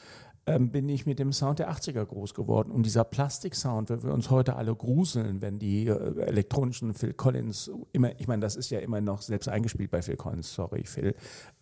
ähm, 0.47 0.71
bin 0.71 0.89
ich 0.89 1.07
mit 1.07 1.19
dem 1.19 1.33
Sound 1.33 1.59
der 1.59 1.71
80er 1.71 2.05
groß 2.05 2.33
geworden. 2.33 2.71
Und 2.71 2.85
dieser 2.85 3.05
Plastiksound, 3.05 3.91
wenn 3.91 4.03
wir 4.05 4.13
uns 4.13 4.31
heute 4.31 4.57
alle 4.57 4.75
gruseln, 4.75 5.43
wenn 5.43 5.59
die 5.59 5.89
äh, 5.89 6.21
elektronischen 6.21 6.95
Phil 6.95 7.15
Collins, 7.15 7.71
immer, 7.93 8.19
ich 8.21 8.29
meine, 8.29 8.43
das 8.43 8.55
ist 8.55 8.71
ja 8.71 8.79
immer 8.79 9.01
noch 9.01 9.23
selbst 9.23 9.49
eingespielt 9.49 9.91
bei 9.91 10.03
Phil 10.03 10.17
Collins, 10.17 10.55
sorry 10.55 10.85
Phil, 10.85 11.15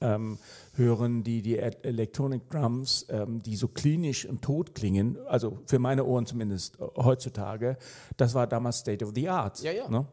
ähm, 0.02 0.38
hören 0.74 1.24
die, 1.24 1.40
die 1.40 1.58
Electronic 1.58 2.50
Drums, 2.50 3.06
ähm, 3.08 3.42
die 3.42 3.56
so 3.56 3.68
klinisch 3.68 4.26
und 4.26 4.42
tot 4.42 4.74
klingen, 4.74 5.16
also 5.26 5.58
für 5.66 5.78
meine 5.78 6.04
Ohren 6.04 6.26
zumindest 6.26 6.78
äh, 6.78 6.84
heutzutage, 6.96 7.78
das 8.18 8.34
war 8.34 8.46
damals 8.46 8.78
State 8.78 9.04
of 9.04 9.12
the 9.14 9.28
Art. 9.30 9.62
Ja, 9.62 9.72
ja. 9.72 9.88
Ne? 9.88 10.06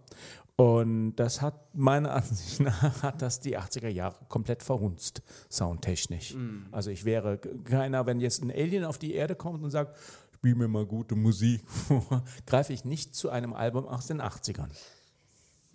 Und 0.61 1.15
das 1.15 1.41
hat 1.41 1.55
meiner 1.73 2.13
Ansicht 2.15 2.59
nach 2.59 3.01
hat 3.01 3.21
das 3.21 3.39
die 3.39 3.57
80er 3.57 3.87
Jahre 3.87 4.15
komplett 4.29 4.61
verhunzt, 4.61 5.21
soundtechnisch. 5.49 6.35
Also 6.71 6.91
ich 6.91 7.03
wäre 7.05 7.39
keiner, 7.63 8.05
wenn 8.05 8.19
jetzt 8.19 8.43
ein 8.43 8.51
Alien 8.51 8.83
auf 8.85 8.99
die 8.99 9.13
Erde 9.15 9.35
kommt 9.35 9.63
und 9.63 9.71
sagt, 9.71 9.97
spiel 10.35 10.53
mir 10.55 10.67
mal 10.67 10.85
gute 10.85 11.15
Musik 11.15 11.61
vor, 11.67 12.23
greife 12.45 12.73
ich 12.73 12.85
nicht 12.85 13.15
zu 13.15 13.29
einem 13.31 13.53
Album 13.53 13.87
aus 13.87 14.05
den 14.07 14.21
80ern. 14.21 14.67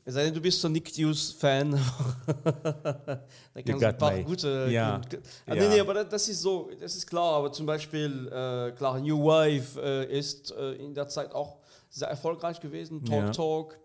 Es 0.04 0.14
sei 0.14 0.22
denn, 0.26 0.34
du 0.34 0.40
bist 0.40 0.60
so 0.60 0.68
Nick 0.68 0.88
Hughes-Fan. 0.96 1.72
da 2.44 3.20
kannst 3.64 3.82
du 3.82 3.86
ein 3.88 3.98
paar 3.98 4.12
me. 4.12 4.22
gute. 4.24 4.68
Ja. 4.70 4.98
gut- 4.98 5.18
Ah, 5.46 5.54
Ja. 5.54 5.62
Nee, 5.62 5.68
nee, 5.74 5.80
aber 5.80 5.94
das- 5.94 6.08
das 6.10 6.28
ist 6.28 6.42
so, 6.42 6.70
das 6.80 6.94
ist 6.94 7.06
klar. 7.08 7.34
Aber 7.38 7.50
zum 7.50 7.66
Beispiel, 7.66 8.28
äh, 8.28 8.70
klar, 8.72 9.00
New 9.00 9.24
Wave 9.24 9.82
äh, 9.82 10.16
ist 10.18 10.52
äh, 10.52 10.74
in 10.74 10.94
der 10.94 11.08
Zeit 11.08 11.32
auch 11.34 11.56
sehr 11.90 12.06
erfolgreich 12.08 12.60
gewesen. 12.60 13.04
Talk 13.04 13.18
Ja. 13.24 13.30
Talk. 13.30 13.78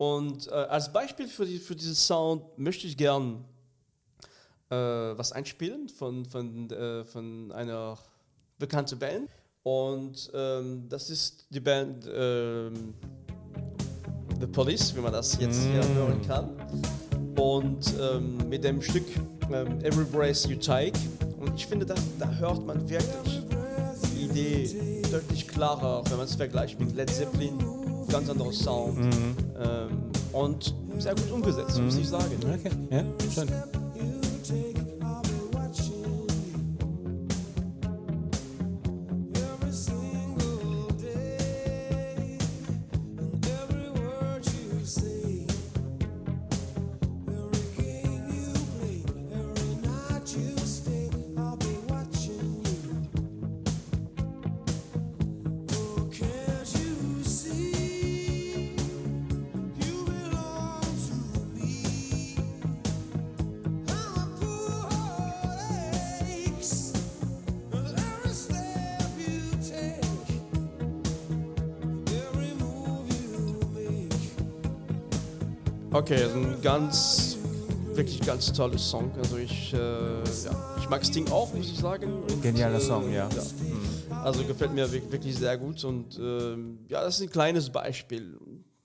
Und 0.00 0.46
äh, 0.46 0.52
als 0.52 0.90
Beispiel 0.90 1.28
für, 1.28 1.44
die, 1.44 1.58
für 1.58 1.76
diesen 1.76 1.94
Sound 1.94 2.42
möchte 2.56 2.86
ich 2.86 2.96
gern 2.96 3.44
äh, 4.70 4.74
was 4.74 5.30
einspielen 5.30 5.90
von, 5.90 6.24
von, 6.24 6.70
äh, 6.70 7.04
von 7.04 7.52
einer 7.52 7.98
bekannten 8.58 8.98
Band. 8.98 9.28
Und 9.62 10.30
ähm, 10.32 10.88
das 10.88 11.10
ist 11.10 11.44
die 11.50 11.60
Band 11.60 12.08
ähm, 12.10 12.94
The 14.40 14.46
Police, 14.46 14.96
wie 14.96 15.00
man 15.00 15.12
das 15.12 15.38
jetzt 15.38 15.64
hier 15.66 15.86
hören 15.94 16.22
kann. 16.26 16.56
Und 17.38 17.92
ähm, 18.00 18.38
mit 18.48 18.64
dem 18.64 18.80
Stück 18.80 19.04
ähm, 19.52 19.84
Every 19.84 20.06
Breath 20.06 20.46
You 20.46 20.56
Take. 20.56 20.98
Und 21.38 21.56
ich 21.56 21.66
finde, 21.66 21.84
da, 21.84 21.94
da 22.18 22.26
hört 22.36 22.64
man 22.64 22.88
wirklich 22.88 23.42
die 24.14 24.24
Idee 24.24 25.02
deutlich 25.12 25.46
klarer, 25.46 26.02
wenn 26.08 26.16
man 26.16 26.26
es 26.26 26.36
vergleicht 26.36 26.80
mit 26.80 26.94
Led 26.94 27.10
Zeppelin. 27.10 27.79
Ganz 28.10 28.28
anderer 28.28 28.52
Sound. 28.52 28.98
Ähm, 28.98 30.10
und 30.32 30.74
sehr 30.98 31.14
gut 31.14 31.30
umgesetzt, 31.32 31.80
muss 31.80 31.96
ich 31.96 32.08
sagen. 32.08 32.36
Okay, 32.42 32.70
ja, 32.90 33.04
schön. 33.32 33.48
Ganz, 76.62 77.36
wirklich 77.94 78.20
ganz 78.20 78.52
tolles 78.52 78.88
Song. 78.88 79.10
Also 79.18 79.36
ich, 79.36 79.72
äh, 79.72 79.76
ja, 79.78 80.76
ich 80.78 80.88
mag 80.88 81.04
Sting 81.04 81.30
auch, 81.30 81.52
muss 81.54 81.66
ich 81.70 81.78
sagen. 81.78 82.22
Und, 82.22 82.42
Genialer 82.42 82.80
Song, 82.80 83.10
ja. 83.12 83.28
Also 84.22 84.44
gefällt 84.44 84.72
mir 84.72 84.86
wirk- 84.92 85.10
wirklich 85.10 85.36
sehr 85.36 85.56
gut 85.56 85.82
und 85.84 86.18
ähm, 86.18 86.80
ja, 86.88 87.02
das 87.02 87.16
ist 87.16 87.22
ein 87.22 87.30
kleines 87.30 87.70
Beispiel, 87.70 88.38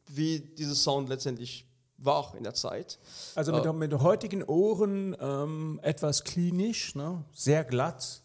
wie 0.07 0.39
dieser 0.39 0.75
Sound 0.75 1.09
letztendlich 1.09 1.65
war 1.97 2.33
in 2.37 2.43
der 2.43 2.53
Zeit. 2.53 2.99
Also 3.35 3.51
mit, 3.51 3.73
mit 3.91 3.99
heutigen 4.01 4.43
Ohren 4.43 5.15
ähm, 5.19 5.79
etwas 5.83 6.23
klinisch, 6.23 6.95
ne? 6.95 7.23
sehr 7.33 7.63
glatt 7.63 8.21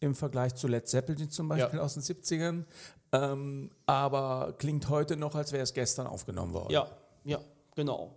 im 0.00 0.14
Vergleich 0.14 0.54
zu 0.54 0.68
Led 0.68 0.88
Zeppelin 0.88 1.30
zum 1.30 1.48
Beispiel 1.48 1.78
Ja. 1.78 1.84
aus 1.84 1.94
den 1.94 2.02
70ern, 2.02 2.64
ähm, 3.12 3.70
aber 3.86 4.54
klingt 4.58 4.88
heute 4.88 5.16
noch, 5.16 5.34
als 5.34 5.52
wäre 5.52 5.62
es 5.62 5.72
gestern 5.72 6.06
aufgenommen 6.06 6.52
worden. 6.52 6.72
Ja, 6.72 6.86
ja, 7.24 7.38
genau. 7.74 8.14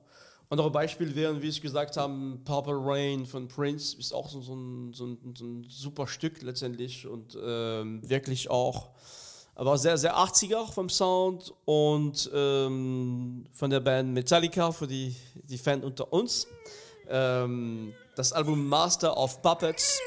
Andere 0.50 0.70
Beispiele 0.70 1.16
wären, 1.16 1.42
wie 1.42 1.50
ich 1.50 1.62
gesagt 1.62 1.98
habe, 1.98 2.38
Purple 2.46 2.78
Rain 2.80 3.26
von 3.26 3.48
Prince 3.48 3.98
ist 3.98 4.14
auch 4.14 4.30
so, 4.30 4.42
so, 4.42 4.54
ein, 4.56 4.94
so, 4.94 5.06
ein, 5.06 5.36
so 5.36 5.46
ein 5.46 5.66
super 5.68 6.06
Stück 6.06 6.42
letztendlich 6.44 7.08
und 7.08 7.38
ähm, 7.44 8.08
wirklich 8.08 8.50
auch, 8.50 8.90
aber 9.56 9.78
sehr, 9.78 9.98
sehr 9.98 10.16
80er 10.16 10.72
vom 10.72 10.90
Sound 10.90 11.52
und 11.66 12.30
ähm, 12.34 13.46
von 13.54 13.70
der 13.72 13.80
Band 13.80 14.14
Metallica 14.14 14.72
für 14.72 14.86
die, 14.86 15.16
die 15.34 15.58
Fans 15.58 15.84
unter 15.84 16.14
uns. 16.14 16.48
Ähm, 17.10 17.94
das 18.16 18.32
Album 18.32 18.68
Master 18.68 19.18
of 19.18 19.42
Puppets 19.42 20.00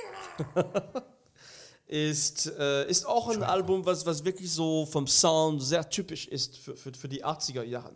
ist, 1.88 2.52
äh, 2.58 2.88
ist 2.88 3.06
auch 3.06 3.28
ein 3.28 3.42
Album, 3.42 3.84
was, 3.84 4.06
was 4.06 4.24
wirklich 4.24 4.52
so 4.52 4.86
vom 4.86 5.06
Sound 5.08 5.62
sehr 5.62 5.88
typisch 5.88 6.28
ist 6.28 6.58
für, 6.58 6.76
für, 6.76 6.92
für 6.92 7.08
die 7.08 7.24
80er 7.24 7.64
Jahre. 7.64 7.94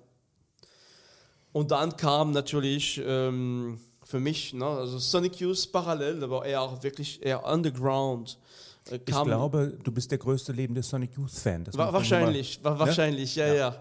Und 1.52 1.70
dann 1.70 1.96
kam 1.96 2.32
natürlich 2.32 3.00
ähm, 3.04 3.78
für 4.04 4.20
mich, 4.20 4.52
ne, 4.54 4.66
also 4.66 4.98
Sonic 4.98 5.36
Youth 5.36 5.70
parallel, 5.70 6.22
aber 6.24 6.44
eher 6.44 6.78
wirklich 6.82 7.24
eher 7.24 7.44
underground. 7.46 8.38
Äh, 8.90 8.96
Ich 8.96 9.04
glaube, 9.04 9.78
du 9.82 9.92
bist 9.92 10.10
der 10.10 10.18
größte 10.18 10.52
lebende 10.52 10.82
Sonic 10.82 11.14
Youth-Fan. 11.16 11.66
Wa 11.72 11.92
wahrscheinlich, 11.92 12.58
wa 12.62 12.78
wahrscheinlich, 12.78 13.36
ja, 13.36 13.52
ja. 13.52 13.76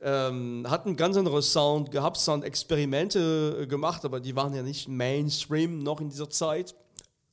Ähm, 0.00 0.64
hat 0.68 0.86
einen 0.86 0.96
ganz 0.96 1.16
anderen 1.16 1.42
Sound 1.42 1.90
gehabt, 1.90 2.18
Sound-Experimente 2.18 3.60
äh, 3.62 3.66
gemacht, 3.66 4.04
aber 4.04 4.20
die 4.20 4.34
waren 4.36 4.54
ja 4.54 4.62
nicht 4.62 4.88
Mainstream 4.88 5.82
noch 5.82 6.00
in 6.00 6.08
dieser 6.08 6.30
Zeit. 6.30 6.74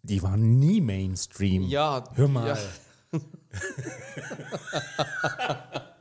Die 0.02 0.22
waren 0.24 0.60
nie 0.60 0.82
Mainstream. 0.82 1.64
Ja, 1.68 2.04
Hör 2.16 2.28
mal. 2.28 2.48
Ja. 2.48 2.58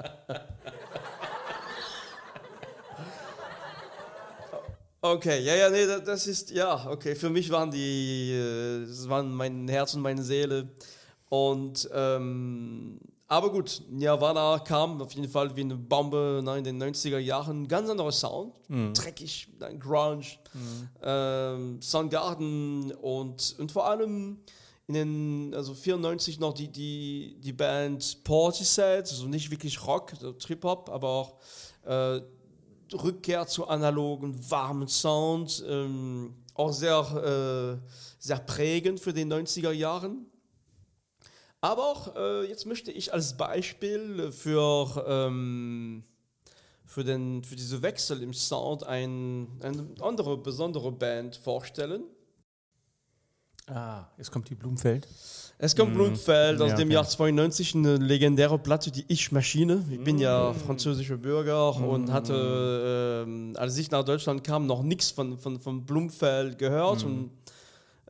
Okay, 5.07 5.43
ja, 5.45 5.55
ja, 5.55 5.69
nee, 5.69 5.85
da- 5.87 5.99
das 5.99 6.27
ist, 6.27 6.51
ja, 6.51 6.87
okay, 6.91 7.15
für 7.15 7.29
mich 7.29 7.51
waren 7.51 7.71
die, 7.71 8.31
äh, 8.33 8.87
das 8.87 9.07
waren 9.07 9.35
mein 9.35 9.69
Herz 9.69 9.93
und 9.93 10.01
meine 10.01 10.23
Seele. 10.23 10.71
Und, 11.29 11.87
ähm, 11.93 12.99
aber 13.29 13.51
gut, 13.53 13.83
Nirvana 13.91 14.61
kam 14.61 15.03
auf 15.03 15.13
jeden 15.13 15.29
Fall 15.29 15.55
wie 15.57 15.61
eine 15.61 15.77
Bombe 15.77 16.41
ne, 16.43 16.57
in 16.57 16.65
den 16.65 16.79
90er 16.83 17.19
Jahren. 17.19 17.69
Ganz 17.69 17.91
anderer 17.91 18.13
Sound, 18.13 18.55
dreckig, 18.95 19.49
dann 19.59 19.79
Grunge, 19.79 20.25
ähm, 21.03 21.83
Soundgarden 21.83 22.93
und, 22.93 23.57
und 23.59 23.73
vor 23.73 23.87
allem 23.87 24.39
in 24.87 24.95
den, 24.95 25.55
also 25.55 25.75
94 25.75 26.41
noch 26.41 26.55
die, 26.55 26.69
die, 26.69 27.37
die 27.41 27.53
Band 27.53 28.25
Portishead, 28.25 29.01
also 29.11 29.27
nicht 29.27 29.51
wirklich 29.51 29.87
Rock, 29.87 30.13
so 30.19 30.33
Trip-Hop, 30.33 30.89
aber 30.89 31.09
auch 31.09 31.35
äh, 31.85 32.23
Rückkehr 32.95 33.47
zu 33.47 33.67
analogen, 33.67 34.39
warmen 34.51 34.89
Sound, 34.89 35.65
ähm, 35.69 36.35
auch 36.55 36.73
sehr, 36.73 37.81
äh, 37.83 37.89
sehr 38.19 38.39
prägend 38.39 39.01
für 39.01 39.13
die 39.13 39.25
90er 39.25 39.73
Jahren. 39.73 40.27
Aber 41.61 41.87
auch, 41.87 42.15
äh, 42.15 42.47
jetzt 42.47 42.67
möchte 42.67 42.93
ich 42.93 43.13
als 43.13 43.37
Beispiel 43.37 44.31
für, 44.33 45.05
ähm, 45.09 46.05
für, 46.85 47.05
den, 47.05 47.43
für 47.43 47.57
diese 47.57 47.83
Wechsel 47.83 48.23
im 48.23 48.35
Sound 48.35 48.85
ein, 48.85 49.49
eine 49.63 49.87
andere 50.01 50.37
besondere 50.37 50.93
Band 50.93 51.37
vorstellen. 51.37 52.05
Ah, 53.67 54.05
jetzt 54.19 54.31
kommt 54.31 54.51
die 54.51 54.55
Blumenfeld. 54.55 55.09
Es 55.57 55.75
kommt 55.75 55.95
Blumfeld 55.95 56.61
aus 56.61 56.71
Ja, 56.71 56.77
dem 56.77 56.89
okay. 56.89 56.95
Jahr 56.95 57.09
92, 57.09 57.75
eine 57.77 57.97
legendäre 57.97 58.59
Platte, 58.59 58.91
die 58.91 59.05
Ich-Maschine. 59.09 59.83
Ich 59.91 60.03
bin 60.03 60.19
ja 60.19 60.53
französischer 60.53 61.17
Bürger 61.17 61.75
und 61.77 62.13
hatte, 62.13 63.25
ähm, 63.27 63.55
als 63.57 63.79
ich 63.79 63.91
nach 63.91 64.05
Deutschland 64.05 64.45
kam, 64.45 64.67
noch 64.67 64.83
nichts 64.83 65.13
von, 65.13 65.39
von, 65.39 65.61
von 65.61 65.87
Blumfeld 65.87 66.59
gehört. 66.59 67.05
Und 67.05 67.31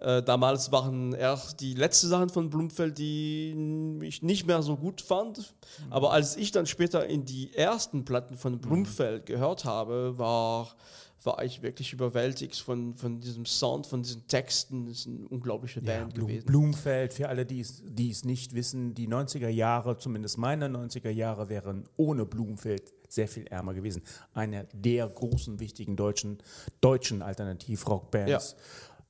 äh, 0.01 0.23
damals 0.23 0.73
waren 0.73 1.13
erst 1.13 1.61
die 1.61 1.75
letzten 1.75 2.09
Sachen 2.09 2.31
von 2.31 2.51
Blumfeld, 2.51 2.99
die 2.99 3.99
ich 4.03 4.23
nicht 4.23 4.47
mehr 4.47 4.63
so 4.63 4.77
gut 4.77 5.03
fand. 5.03 5.55
Aber 5.91 6.13
als 6.13 6.37
ich 6.37 6.51
dann 6.51 6.67
später 6.67 7.07
in 7.07 7.25
die 7.25 7.55
ersten 7.55 8.05
Platten 8.05 8.37
von 8.37 8.59
Blumfeld 8.59 9.27
gehört 9.27 9.65
habe, 9.65 10.19
war, 10.19 10.75
war 11.25 11.43
ich 11.43 11.63
wirklich 11.63 11.93
überwältigt 11.93 12.57
von, 12.57 12.97
von 12.97 13.21
diesem 13.21 13.47
Sound, 13.47 13.87
von 13.87 14.03
diesen 14.03 14.27
Texten. 14.27 14.87
Das 14.87 15.01
ist 15.01 15.07
eine 15.07 15.27
unglaubliche 15.29 15.81
Band 15.81 16.15
Blum, 16.15 16.29
gewesen. 16.29 16.47
Blumenfeld, 16.47 17.15
für 17.15 17.29
alle, 17.29 17.47
die 17.47 17.61
es, 17.61 17.83
die 17.87 18.11
es 18.11 18.25
nicht 18.25 18.55
wissen, 18.55 18.95
die 18.95 19.09
90er 19.09 19.49
Jahre, 19.49 19.97
zumindest 19.97 20.39
meine 20.39 20.67
90er 20.67 21.11
Jahre, 21.11 21.49
wären 21.49 21.85
ohne 21.97 22.27
Blumenfeld 22.27 22.93
sehr 23.09 23.29
viel 23.29 23.47
ärmer 23.47 23.75
gewesen. 23.75 24.03
Einer 24.33 24.65
der 24.73 25.09
großen, 25.09 25.61
wichtigen 25.61 25.97
deutschen, 25.97 26.39
deutschen 26.81 27.23
Alternativ-Rock-Bands. 27.23 28.57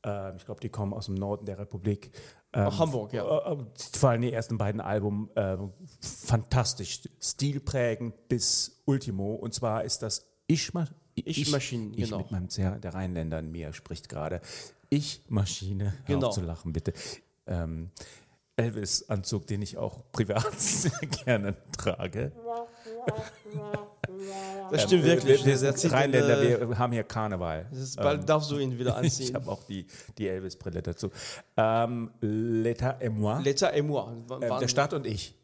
Ähm, 0.04 0.34
ich 0.36 0.44
glaube, 0.44 0.60
die 0.60 0.68
kommen 0.68 0.92
aus 0.92 1.06
dem 1.06 1.14
Norden 1.14 1.46
der 1.46 1.58
Republik. 1.58 2.10
Ähm, 2.52 2.78
Hamburg, 2.78 3.12
ja. 3.12 3.24
äh, 3.24 3.54
äh, 3.54 3.64
Vor 3.92 4.10
allem 4.10 4.22
die 4.22 4.32
ersten 4.32 4.58
beiden 4.58 4.80
Alben 4.80 5.28
äh, 5.34 5.56
fantastisch, 6.00 7.02
stilprägend 7.20 8.28
bis 8.28 8.82
Ultimo. 8.84 9.34
Und 9.34 9.54
zwar 9.54 9.82
ist 9.84 10.02
das 10.02 10.26
Ich, 10.46 10.72
Ma 10.72 10.86
Ich 11.14 11.50
Maschinen, 11.50 11.92
ich 11.94 12.04
genau. 12.04 12.18
mit 12.18 12.30
meinem 12.30 12.48
sehr, 12.48 12.72
der 12.78 12.94
Rheinländer 12.94 13.38
in 13.38 13.50
mir 13.52 13.72
spricht 13.72 14.08
gerade. 14.08 14.40
Ich 14.90 15.22
Maschine, 15.28 15.94
hör 16.06 16.16
Genau. 16.16 16.28
auf 16.28 16.34
zu 16.34 16.40
lachen, 16.42 16.72
bitte. 16.72 16.92
Ähm, 17.46 17.90
Elvis-Anzug, 18.56 19.46
den 19.48 19.62
ich 19.62 19.76
auch 19.78 20.00
privat 20.12 20.52
sehr 20.60 20.92
gerne 21.24 21.56
trage. 21.76 22.32
Das 24.70 24.82
stimmt 24.82 25.04
wirklich. 25.04 25.44
Wir, 25.44 25.60
wir 25.60 25.74
zieht 25.74 25.92
Rheinländer, 25.92 26.40
wir 26.68 26.78
haben 26.78 26.92
hier 26.92 27.02
Karneval. 27.04 27.66
Ist, 27.72 27.96
bald 27.96 28.28
darfst 28.28 28.50
du 28.50 28.58
ihn 28.58 28.78
wieder 28.78 28.90
Ich 29.02 29.12
anziehen. 29.12 29.34
habe 29.34 29.50
auch 29.50 29.64
die, 29.64 29.86
die 30.18 30.28
Elvis-Brille 30.28 30.82
dazu. 30.82 31.10
Ähm, 31.56 32.10
L'état 32.22 33.00
et 33.00 33.10
moi. 33.12 33.38
L'état 33.40 33.72
et 33.72 33.82
moi. 33.84 34.12
Äh, 34.40 34.48
waren- 34.48 34.60
der 34.60 34.68
Staat 34.68 34.92
und 34.92 35.06
ich. 35.06 35.34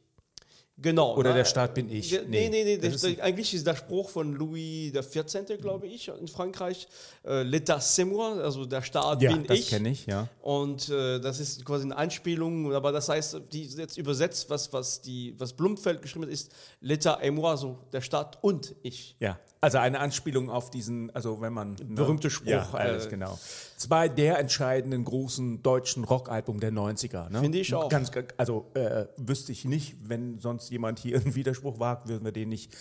Genau. 0.83 1.17
Oder 1.17 1.31
na, 1.31 1.37
der 1.37 1.45
Staat 1.45 1.75
bin 1.75 1.91
ich. 1.91 2.11
Nee, 2.29 2.49
nee, 2.49 2.65
nee. 2.65 2.79
das 2.79 3.03
der, 3.03 3.11
ist- 3.11 3.21
eigentlich 3.21 3.53
ist 3.53 3.67
der 3.67 3.77
Spruch 3.77 4.09
von 4.09 4.33
Louis 4.35 4.93
XIV., 4.93 5.59
glaube 5.61 5.87
ich, 5.87 6.09
in 6.09 6.27
Frankreich. 6.29 6.89
Äh, 7.23 7.43
L'état 7.43 7.79
c'est 7.81 8.05
moi, 8.05 8.41
also 8.43 8.65
der 8.65 8.81
Staat 8.83 9.21
ja, 9.21 9.33
bin 9.33 9.47
das 9.47 9.59
ich. 9.59 9.69
kenne 9.69 9.91
ich, 9.91 10.07
ja. 10.07 10.29
Und 10.41 10.89
äh, 10.89 11.21
das 11.21 11.39
ist 11.39 11.65
quasi 11.65 11.85
eine 11.85 11.97
Anspielung, 11.97 12.73
aber 12.73 12.93
das 12.93 13.09
heißt, 13.09 13.41
die 13.53 13.65
jetzt 13.65 13.99
übersetzt, 13.99 14.49
was, 14.49 14.73
was, 14.73 15.01
die, 15.03 15.35
was 15.39 15.53
Blumfeld 15.53 16.01
geschrieben 16.01 16.25
hat, 16.25 16.33
ist 16.33 16.51
L'état 16.83 17.21
et 17.21 17.31
moi, 17.33 17.57
so 17.57 17.77
der 17.93 18.01
Staat 18.01 18.39
und 18.43 18.75
ich. 18.83 19.17
Ja, 19.21 19.39
also 19.61 19.79
eine 19.79 20.01
Anspielung 20.01 20.49
auf 20.49 20.71
diesen, 20.71 21.15
also 21.15 21.41
wenn 21.41 21.53
man... 21.53 21.75
Ne, 21.75 21.95
Berühmte 21.97 22.31
Spruch, 22.31 22.47
Ja, 22.49 22.69
alles 22.73 23.07
äh, 23.07 23.11
genau. 23.11 23.39
Zwei 23.77 24.09
der 24.09 24.39
entscheidenden 24.39 25.05
großen 25.05 25.63
deutschen 25.63 26.05
Rockalbum 26.05 26.61
der 26.61 26.73
90er. 26.73 27.29
Ne? 27.29 27.41
Finde 27.41 27.59
ich 27.59 27.75
auch. 27.75 27.89
Ganz, 27.91 28.11
also 28.39 28.71
äh, 28.75 29.07
wüsste 29.19 29.53
ich 29.53 29.65
nicht, 29.67 29.97
wenn 30.09 30.39
sonst 30.39 30.71
jemand 30.71 30.99
hier 30.99 31.21
einen 31.21 31.35
Widerspruch 31.35 31.79
wagt, 31.79 32.09
würden 32.09 32.25
wir 32.25 32.33
den 32.33 32.49
nicht 32.49 32.75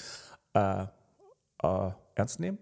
äh, 0.53 0.83
äh, 1.63 1.89
ernst 2.15 2.39
nehmen? 2.39 2.57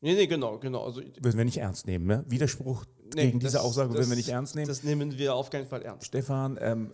Nee, 0.00 0.14
nee, 0.14 0.26
genau, 0.26 0.58
genau. 0.58 0.84
Also, 0.84 1.00
Würden 1.00 1.36
wir 1.38 1.44
nicht 1.44 1.58
ernst 1.58 1.86
nehmen. 1.86 2.06
Ne? 2.06 2.24
Widerspruch 2.28 2.84
nee, 3.14 3.22
gegen 3.26 3.40
diese 3.40 3.54
das- 3.54 3.62
Aussage 3.64 3.88
das- 3.88 3.98
würden 3.98 4.10
wir 4.10 4.16
nicht 4.16 4.28
ernst 4.28 4.54
nehmen. 4.54 4.68
Das 4.68 4.84
nehmen 4.84 5.18
wir 5.18 5.34
auf 5.34 5.50
keinen 5.50 5.66
Fall 5.66 5.82
ernst. 5.82 6.06
Stefan, 6.06 6.58
ähm, 6.60 6.92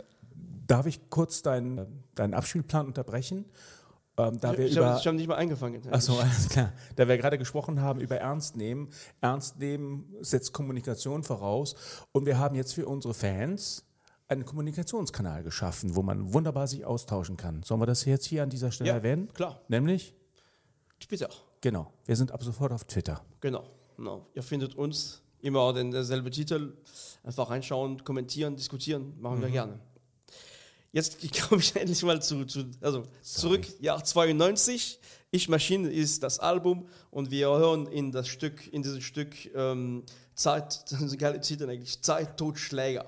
darf 0.66 0.86
ich 0.86 1.10
kurz 1.10 1.42
deinen, 1.42 2.04
deinen 2.14 2.32
Abspielplan 2.32 2.86
unterbrechen? 2.86 3.44
Ähm, 4.28 4.40
da 4.40 4.56
wir 4.56 4.66
Ich 4.66 4.76
über 4.76 4.86
habe 4.94 5.04
hab 5.04 5.14
nicht 5.14 5.26
mal 5.28 5.36
angefangen. 5.36 5.82
Achso, 5.90 6.18
alles 6.18 6.48
klar. 6.48 6.72
Da 6.96 7.08
wir 7.08 7.16
gerade 7.18 7.38
gesprochen 7.38 7.80
haben 7.80 8.00
über 8.00 8.16
Ernst 8.16 8.56
nehmen. 8.56 8.88
Ernst 9.20 9.58
nehmen 9.58 10.14
setzt 10.20 10.52
Kommunikation 10.52 11.22
voraus. 11.22 11.74
Und 12.12 12.26
wir 12.26 12.38
haben 12.38 12.54
jetzt 12.54 12.72
für 12.74 12.86
unsere 12.86 13.14
Fans 13.14 13.84
einen 14.28 14.44
Kommunikationskanal 14.44 15.42
geschaffen, 15.42 15.94
wo 15.94 16.02
man 16.02 16.32
wunderbar 16.32 16.66
sich 16.66 16.84
austauschen 16.84 17.36
kann. 17.36 17.62
Sollen 17.62 17.80
wir 17.80 17.86
das 17.86 18.04
jetzt 18.04 18.24
hier 18.24 18.42
an 18.42 18.50
dieser 18.50 18.70
Stelle 18.72 18.88
Ja, 18.88 18.94
erwähnen? 18.96 19.28
klar. 19.34 19.60
Nämlich, 19.68 20.14
Twitter. 21.00 21.28
genau, 21.60 21.92
wir 22.06 22.16
sind 22.16 22.32
ab 22.32 22.42
sofort 22.42 22.72
auf 22.72 22.84
Twitter. 22.84 23.20
Genau, 23.40 23.64
genau. 23.96 24.26
Ihr 24.34 24.42
findet 24.42 24.74
uns 24.74 25.22
immer 25.40 25.72
den 25.74 25.90
derselbe 25.90 26.30
Titel. 26.30 26.76
Einfach 27.24 27.50
reinschauen, 27.50 28.04
kommentieren, 28.04 28.56
diskutieren, 28.56 29.14
machen 29.20 29.42
wir 29.42 29.50
gerne. 29.50 29.80
Jetzt 30.92 31.18
komme 31.48 31.60
ich 31.60 31.74
endlich 31.74 32.02
mal 32.02 32.22
zu, 32.22 32.44
zu 32.44 32.64
also 32.80 33.04
zurück, 33.22 33.66
Jahr 33.80 34.04
92. 34.04 34.98
Ich 35.30 35.48
Maschine 35.48 35.90
ist 35.90 36.22
das 36.22 36.38
Album 36.38 36.86
und 37.10 37.30
wir 37.30 37.48
hören 37.48 37.86
in 37.86 38.12
das 38.12 38.28
Stück, 38.28 38.70
in 38.72 38.82
diesem 38.82 39.00
Stück 39.00 39.34
ähm, 39.54 40.04
Zeit, 40.34 40.84
das 40.90 41.00
ist 41.00 41.12
ein 41.12 41.18
geiler 41.18 41.40
Titel 41.40 41.68
eigentlich, 41.68 42.00
Zeit, 42.02 42.36
Totschläger. 42.36 43.06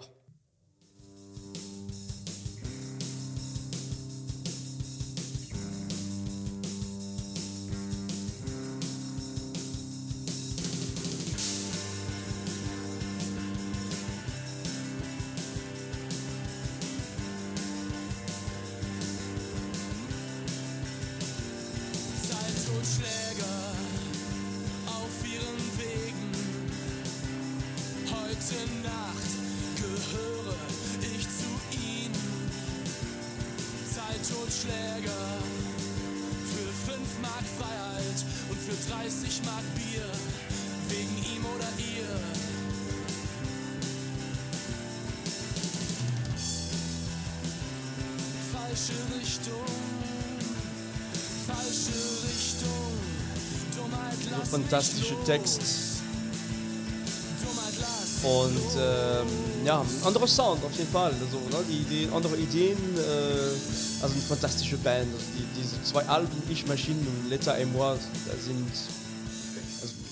Falsche 48.75 48.93
Richtung 49.21 49.55
falsche 51.47 51.95
Richtung. 52.27 52.71
fantastischer 54.51 55.25
Text. 55.25 55.61
Und 58.25 58.51
ähm, 58.77 59.27
ja, 59.65 59.81
ein 59.81 60.07
anderer 60.07 60.27
Sound 60.27 60.65
auf 60.65 60.73
jeden 60.77 60.91
Fall. 60.91 61.13
Also, 61.13 61.39
ne, 61.39 61.65
die, 61.69 61.85
die 61.85 62.09
andere 62.13 62.37
Ideen, 62.37 62.77
äh, 62.97 64.03
also 64.03 64.15
eine 64.15 64.23
fantastische 64.27 64.77
Band. 64.79 65.07
Also 65.15 65.25
die, 65.39 65.61
diese 65.61 65.81
zwei 65.85 66.05
Alben, 66.07 66.43
Ich 66.49 66.67
Maschine 66.67 66.99
und 66.99 67.31
L'État 67.33 67.57
et 67.57 67.73
moi, 67.73 67.95
da 68.27 68.33
sind 68.43 68.67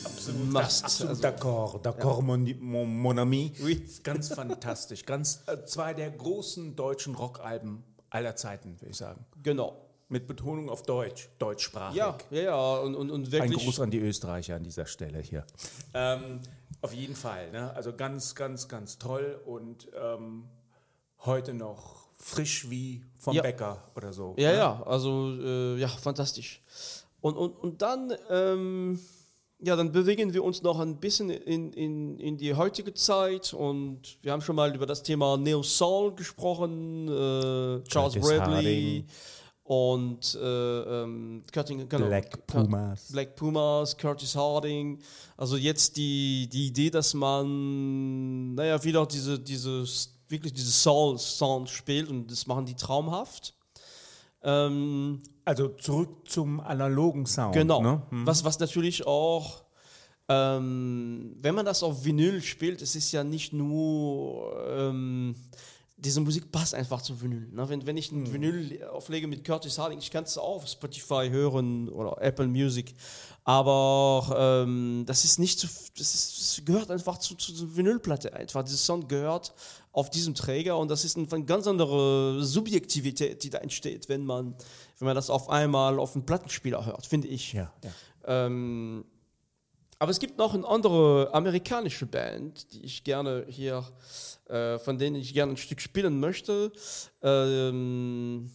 Absolut, 0.04 0.52
Must, 0.52 0.84
absolut 0.84 1.10
also- 1.10 1.22
d'accord, 1.22 1.80
d'accord, 1.82 2.22
mon, 2.22 2.38
mon, 2.60 2.86
mon 2.86 3.18
ami. 3.18 3.52
Oui. 3.60 3.82
Ganz 4.04 4.28
fantastisch. 4.28 5.04
Ganz, 5.04 5.40
äh, 5.48 5.64
zwei 5.64 5.94
der 5.94 6.12
großen 6.12 6.76
deutschen 6.76 7.16
Rockalben 7.16 7.82
aller 8.12 8.36
Zeiten, 8.36 8.80
würde 8.80 8.90
ich 8.90 8.96
sagen. 8.96 9.24
genau. 9.42 9.76
Mit 10.08 10.26
Betonung 10.26 10.68
auf 10.68 10.82
Deutsch, 10.82 11.30
deutschsprachig. 11.38 11.96
Ja, 11.96 12.18
ja, 12.30 12.42
ja. 12.42 12.76
Und, 12.76 12.94
und, 12.94 13.10
und 13.10 13.26
Ein 13.28 13.32
wirklich. 13.32 13.64
Gruß 13.64 13.80
an 13.80 13.90
die 13.90 13.98
Österreicher 13.98 14.56
an 14.56 14.62
dieser 14.62 14.84
Stelle 14.84 15.20
hier. 15.20 15.46
Ähm, 15.94 16.40
auf 16.82 16.92
jeden 16.92 17.14
Fall. 17.16 17.50
Ne? 17.50 17.72
Also 17.74 17.94
ganz, 17.96 18.34
ganz, 18.34 18.68
ganz 18.68 18.98
toll 18.98 19.40
und 19.46 19.88
ähm, 19.98 20.44
heute 21.20 21.54
noch 21.54 22.08
frisch 22.18 22.68
wie 22.68 23.02
vom 23.16 23.34
Ja. 23.34 23.40
Bäcker 23.40 23.82
oder 23.96 24.12
so. 24.12 24.34
Ja, 24.36 24.50
ne? 24.50 24.56
ja, 24.58 24.82
also 24.82 25.34
äh, 25.40 25.78
ja, 25.78 25.88
fantastisch. 25.88 26.60
Und, 27.22 27.36
und, 27.38 27.52
und 27.52 27.80
dann, 27.80 28.12
ähm, 28.28 29.00
ja, 29.64 29.76
dann 29.76 29.92
bewegen 29.92 30.34
wir 30.34 30.42
uns 30.42 30.62
noch 30.62 30.80
ein 30.80 30.96
bisschen 30.96 31.30
in, 31.30 31.72
in, 31.72 32.18
in 32.18 32.36
die 32.36 32.54
heutige 32.54 32.94
Zeit 32.94 33.54
und 33.54 34.18
wir 34.20 34.32
haben 34.32 34.42
schon 34.42 34.56
mal 34.56 34.74
über 34.74 34.86
das 34.86 35.02
Thema 35.02 35.36
Neo 35.36 35.62
Soul 35.62 36.14
gesprochen, 36.14 37.06
äh, 37.06 37.82
Charles 37.84 38.14
Curtis 38.14 38.22
Bradley 38.22 39.04
und 39.62 40.34
äh, 40.34 41.02
ähm, 41.02 41.44
Curtin, 41.52 41.88
genau, 41.88 42.06
Black 42.06 42.46
Pumas. 42.46 43.12
Black 43.12 43.36
Pumas, 43.36 43.96
Curtis 43.96 44.34
Harding. 44.34 44.98
Also 45.36 45.56
jetzt 45.56 45.96
die, 45.96 46.48
die 46.52 46.66
Idee, 46.66 46.90
dass 46.90 47.14
man, 47.14 48.54
naja, 48.54 48.82
wieder 48.82 49.06
diese, 49.06 49.38
diese 49.38 49.84
wirklich 50.28 50.52
diese 50.52 50.72
Soul-Sound 50.72 51.70
spielt 51.70 52.08
und 52.08 52.30
das 52.30 52.46
machen 52.48 52.66
die 52.66 52.74
traumhaft. 52.74 53.54
Ähm, 54.44 55.22
Also 55.44 55.68
zurück 55.68 56.28
zum 56.28 56.60
analogen 56.60 57.26
Sound. 57.26 57.54
genau. 57.54 57.82
Ne? 57.82 58.02
Was, 58.10 58.44
was 58.44 58.58
natürlich 58.58 59.06
auch, 59.06 59.64
ähm, 60.28 61.36
wenn 61.40 61.54
man 61.54 61.66
das 61.66 61.82
auf 61.82 62.04
Vinyl 62.04 62.40
spielt, 62.42 62.80
es 62.82 62.94
ist 62.96 63.12
ja 63.12 63.24
nicht 63.24 63.52
nur, 63.52 64.54
ähm, 64.68 65.34
diese 65.96 66.20
Musik 66.20 66.50
passt 66.50 66.74
einfach 66.74 67.02
zu 67.02 67.20
Vinyl. 67.20 67.48
Ne? 67.52 67.68
Wenn, 67.68 67.86
wenn 67.86 67.96
ich 67.96 68.10
ein 68.10 68.32
Vinyl 68.32 68.84
auflege 68.92 69.26
mit 69.26 69.44
Curtis 69.44 69.78
Harding, 69.78 69.98
ich 69.98 70.10
kann 70.10 70.24
es 70.24 70.36
auch 70.38 70.56
auf 70.56 70.66
Spotify 70.66 71.28
hören 71.30 71.88
oder 71.88 72.20
Apple 72.20 72.48
Music, 72.48 72.94
aber 73.44 74.62
ähm, 74.64 75.04
das 75.06 75.24
ist 75.24 75.38
nicht 75.38 75.58
zu, 75.58 75.66
das, 75.98 76.14
ist, 76.14 76.38
das 76.58 76.64
gehört 76.64 76.90
einfach 76.90 77.18
zu, 77.18 77.34
zu, 77.34 77.52
zur 77.52 77.76
Vinylplatte 77.76 78.32
einfach. 78.32 78.62
Dieser 78.62 78.76
Sound 78.78 79.08
gehört 79.08 79.52
auf 79.92 80.08
diesem 80.08 80.34
Träger 80.34 80.78
und 80.78 80.90
das 80.90 81.04
ist 81.04 81.16
eine, 81.16 81.44
ganz 81.44 81.66
andere 81.66 82.42
Subjektivität, 82.42 83.42
die 83.42 83.50
da 83.50 83.58
entsteht, 83.58 84.08
wenn 84.08 84.24
man, 84.24 84.56
wenn 84.98 85.06
man 85.06 85.14
das 85.14 85.28
auf 85.28 85.50
einmal 85.50 85.98
auf 85.98 86.14
einem 86.14 86.24
Plattenspieler 86.24 86.86
hört, 86.86 87.06
finde 87.06 87.28
ich. 87.28 87.52
Ja, 87.52 87.72
ja. 87.84 88.46
Ähm, 88.46 89.04
aber 89.98 90.10
es 90.10 90.18
gibt 90.18 90.36
noch 90.38 90.54
eine 90.54 90.66
andere 90.66 91.30
amerikanische 91.32 92.06
Band, 92.06 92.72
die 92.72 92.84
ich 92.84 93.04
gerne 93.04 93.44
hier, 93.48 93.84
äh, 94.48 94.78
von 94.80 94.98
denen 94.98 95.14
ich 95.14 95.32
gerne 95.32 95.52
ein 95.52 95.56
Stück 95.56 95.80
spielen 95.80 96.18
möchte. 96.18 96.72
Ähm, 97.22 98.50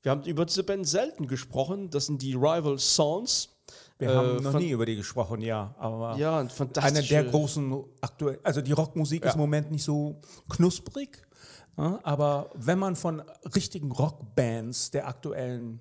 wir 0.00 0.12
haben 0.12 0.22
über 0.22 0.46
diese 0.46 0.62
Band 0.62 0.86
selten 0.86 1.26
gesprochen. 1.26 1.90
Das 1.90 2.06
sind 2.06 2.22
die 2.22 2.32
Rival 2.32 2.78
Sons. 2.78 3.55
Wir 3.98 4.10
Äh, 4.10 4.14
haben 4.14 4.42
noch 4.42 4.58
nie 4.58 4.70
über 4.70 4.84
die 4.86 4.96
gesprochen, 4.96 5.40
ja. 5.40 5.74
Aber 5.78 6.16
Ja, 6.18 6.40
einer 6.40 6.50
fantastische. 6.50 7.08
der 7.14 7.24
großen 7.24 7.82
aktuell, 8.00 8.38
also 8.42 8.60
die 8.60 8.72
Rockmusik 8.72 9.24
ist 9.24 9.34
im 9.34 9.40
Moment 9.40 9.70
nicht 9.70 9.84
so 9.84 10.16
knusprig. 10.50 11.22
Ja, 11.78 11.98
aber 12.04 12.50
wenn 12.54 12.78
man 12.78 12.96
von 12.96 13.22
richtigen 13.54 13.92
Rockbands 13.92 14.90
der 14.92 15.08
aktuellen 15.08 15.80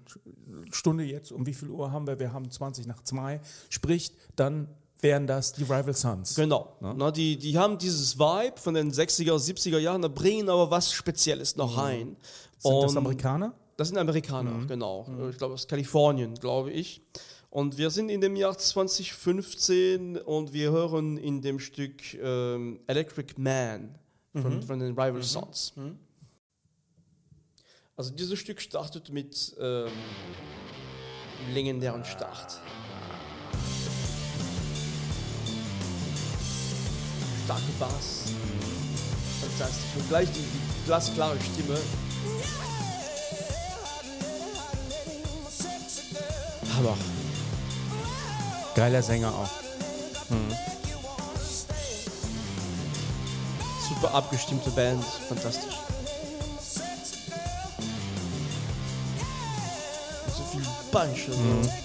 Stunde 0.71 1.05
jetzt, 1.05 1.31
um 1.31 1.45
wie 1.45 1.53
viel 1.53 1.69
Uhr 1.69 1.91
haben 1.91 2.05
wir? 2.07 2.19
Wir 2.19 2.33
haben 2.33 2.49
20 2.51 2.85
nach 2.85 3.01
2, 3.01 3.39
spricht, 3.69 4.13
dann 4.35 4.67
wären 4.99 5.25
das 5.27 5.53
die 5.53 5.63
Rival 5.63 5.93
Sons. 5.93 6.35
Genau. 6.35 6.75
Na, 6.81 7.11
die, 7.11 7.37
die 7.37 7.57
haben 7.57 7.77
dieses 7.77 8.17
Vibe 8.19 8.57
von 8.59 8.73
den 8.73 8.91
60er, 8.91 9.37
70er 9.37 9.77
Jahren, 9.77 10.01
da 10.01 10.07
bringen 10.09 10.49
aber 10.49 10.69
was 10.71 10.91
Spezielles 10.91 11.55
noch 11.57 11.77
rein. 11.77 12.09
Mhm. 12.09 12.15
Sind 12.59 12.81
das 12.83 12.91
Und- 12.91 12.97
Amerikaner? 12.97 13.53
Das 13.77 13.89
sind 13.89 13.97
Amerikaner, 13.97 14.65
genau. 14.67 15.05
Ich 15.29 15.37
glaube 15.37 15.53
aus 15.55 15.67
Kalifornien, 15.67 16.33
glaube 16.35 16.71
ich. 16.71 17.01
Und 17.55 17.77
wir 17.77 17.89
sind 17.89 18.09
in 18.09 18.19
dem 18.19 18.35
Jahr 18.35 18.57
2015 18.57 20.17
und 20.17 20.51
wir 20.51 20.71
hören 20.71 21.15
in 21.15 21.41
dem 21.41 21.57
Stück 21.59 22.13
ähm, 22.15 22.81
Electric 22.85 23.35
Man 23.37 23.97
von, 24.33 24.61
von 24.61 24.77
den 24.77 24.89
Rival 24.89 25.23
Sons. 25.23 25.71
Also 27.95 28.13
dieses 28.13 28.39
Stück 28.39 28.59
startet 28.59 29.09
mit 29.09 29.55
ähm, 29.57 29.87
legendären 31.53 32.03
Start. 32.03 32.59
Starke 37.45 37.63
Bass. 37.79 38.33
Fantastisch. 39.39 39.95
Und 39.95 40.09
gleich 40.09 40.29
die, 40.29 40.39
die 40.39 40.85
glasklare 40.87 41.37
Stimme. 41.39 41.79
Hammer. 46.75 46.97
Geiler 48.75 49.01
Sänger 49.01 49.29
auch. 49.29 49.49
Super 53.87 54.13
abgestimmte 54.13 54.69
Band, 54.71 55.03
fantastisch. 55.29 55.75
Und 60.25 60.35
so 60.35 60.43
viel 60.51 60.61
Punch. 60.91 61.29
Also. 61.29 61.84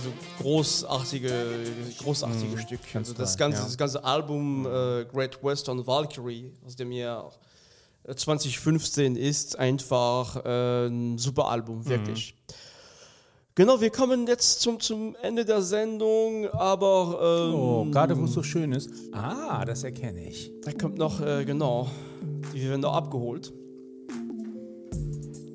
Also 0.00 0.12
großartige, 0.40 1.30
großartige 1.98 2.58
Stück. 2.58 2.80
Also 2.94 3.12
das 3.12 3.36
ganze, 3.36 3.58
ja. 3.58 3.64
das 3.64 3.76
ganze 3.76 4.02
Album 4.02 4.64
äh, 4.64 5.04
Great 5.04 5.42
Western 5.44 5.86
Valkyrie 5.86 6.50
aus 6.64 6.74
dem 6.74 6.90
Jahr 6.90 7.30
äh, 8.04 8.14
2015 8.14 9.16
ist 9.16 9.58
einfach 9.58 10.42
äh, 10.42 10.86
ein 10.86 11.18
super 11.18 11.48
Album, 11.48 11.86
wirklich. 11.86 12.34
Genau, 13.54 13.78
wir 13.82 13.90
kommen 13.90 14.26
jetzt 14.26 14.62
zum, 14.62 14.80
zum 14.80 15.16
Ende 15.20 15.44
der 15.44 15.60
Sendung, 15.60 16.48
aber 16.48 17.48
ähm, 17.50 17.54
Oh, 17.54 17.84
gerade 17.90 18.18
wo 18.18 18.24
es 18.24 18.32
so 18.32 18.42
schön 18.42 18.72
ist. 18.72 18.88
Ah, 19.12 19.66
das 19.66 19.84
erkenne 19.84 20.26
ich. 20.26 20.50
da 20.62 20.72
kommt 20.72 20.96
noch, 20.96 21.20
äh, 21.20 21.44
genau, 21.44 21.90
die 22.54 22.62
werden 22.62 22.80
noch 22.80 22.94
abgeholt. 22.94 23.52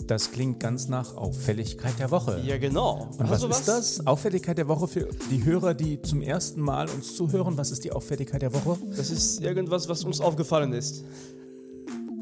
Das 0.07 0.31
klingt 0.31 0.59
ganz 0.59 0.87
nach 0.87 1.15
Auffälligkeit 1.15 1.97
der 1.97 2.11
Woche. 2.11 2.39
Ja, 2.45 2.57
genau. 2.57 3.09
Und 3.17 3.29
was 3.29 3.43
ist 3.43 3.67
das? 3.67 4.05
Auffälligkeit 4.05 4.57
der 4.57 4.67
Woche 4.67 4.87
für 4.87 5.09
die 5.31 5.43
Hörer, 5.43 5.73
die 5.73 5.99
zum 6.01 6.21
ersten 6.21 6.61
Mal 6.61 6.87
uns 6.89 7.15
zuhören. 7.15 7.57
Was 7.57 7.71
ist 7.71 7.83
die 7.83 7.91
Auffälligkeit 7.91 8.43
der 8.43 8.53
Woche? 8.53 8.77
Das 8.95 9.09
ist 9.09 9.41
irgendwas, 9.41 9.89
was 9.89 10.03
uns 10.03 10.21
aufgefallen 10.21 10.73
ist. 10.73 11.03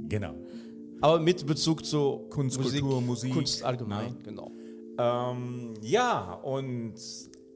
Genau. 0.08 0.34
Aber 1.02 1.20
mit 1.20 1.46
Bezug 1.46 1.86
zu 1.86 2.28
Kunst, 2.30 2.62
Kultur, 2.62 3.02
Musik. 3.02 3.34
Kunst 3.34 3.64
allgemein, 3.64 4.16
genau. 4.24 4.52
Ähm, 4.98 5.74
ja, 5.82 6.36
und 6.36 6.96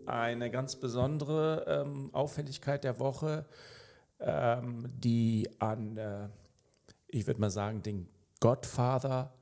eine 0.06 0.52
ganz 0.52 0.76
besondere 0.76 1.86
ähm, 1.86 2.10
Auffälligkeit 2.12 2.84
der 2.84 3.00
Woche, 3.00 3.46
ähm, 4.20 4.90
die 4.98 5.48
an, 5.60 5.96
äh, 5.96 6.28
ich 7.08 7.28
würde 7.28 7.40
mal 7.40 7.52
sagen, 7.52 7.84
den 7.84 8.10
Godfather 8.42 9.37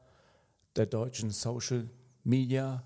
der 0.75 0.85
deutschen 0.85 1.31
Social 1.31 1.89
Media 2.23 2.83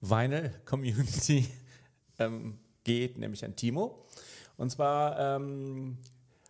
Vinyl 0.00 0.50
Community 0.64 1.46
ähm, 2.18 2.58
geht, 2.84 3.18
nämlich 3.18 3.44
an 3.44 3.54
Timo. 3.56 4.04
Und 4.56 4.70
zwar 4.70 5.36
ähm, 5.36 5.98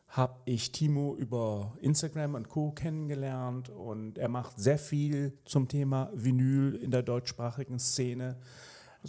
habe 0.08 0.40
ich 0.44 0.72
Timo 0.72 1.14
über 1.16 1.72
Instagram 1.80 2.34
und 2.34 2.48
Co. 2.48 2.72
kennengelernt 2.72 3.70
und 3.70 4.18
er 4.18 4.28
macht 4.28 4.58
sehr 4.58 4.78
viel 4.78 5.38
zum 5.44 5.68
Thema 5.68 6.10
Vinyl 6.14 6.74
in 6.76 6.90
der 6.90 7.02
deutschsprachigen 7.02 7.78
Szene. 7.78 8.36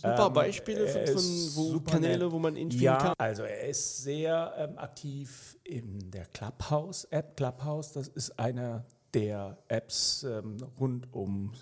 Ein 0.02 0.16
paar 0.16 0.28
Ähm, 0.28 0.34
Beispiele 0.34 0.88
von, 0.88 1.24
wo 1.56 1.80
Kanäle, 1.82 2.32
wo 2.32 2.40
man 2.40 2.56
ihn 2.56 2.72
finden 2.72 2.86
ja, 2.86 2.98
kann. 2.98 3.14
also 3.18 3.44
er 3.44 3.68
ist 3.68 4.04
sehr 4.04 4.54
ähm, 4.58 4.78
aktiv 4.78 5.58
in 5.64 6.10
der 6.10 6.26
Clubhouse-App. 6.26 7.38
Clubhouse, 7.38 7.92
das 7.92 8.08
ist 8.08 8.40
eine 8.40 8.86
der 9.14 9.58
Apps 9.68 10.24
ähm, 10.24 10.58
rund 10.80 11.12
um 11.14 11.54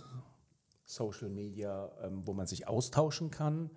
Social 0.86 1.30
Media, 1.30 1.92
ähm, 2.04 2.26
wo 2.26 2.34
man 2.34 2.48
sich 2.48 2.68
austauschen 2.68 3.32
kann. 3.32 3.70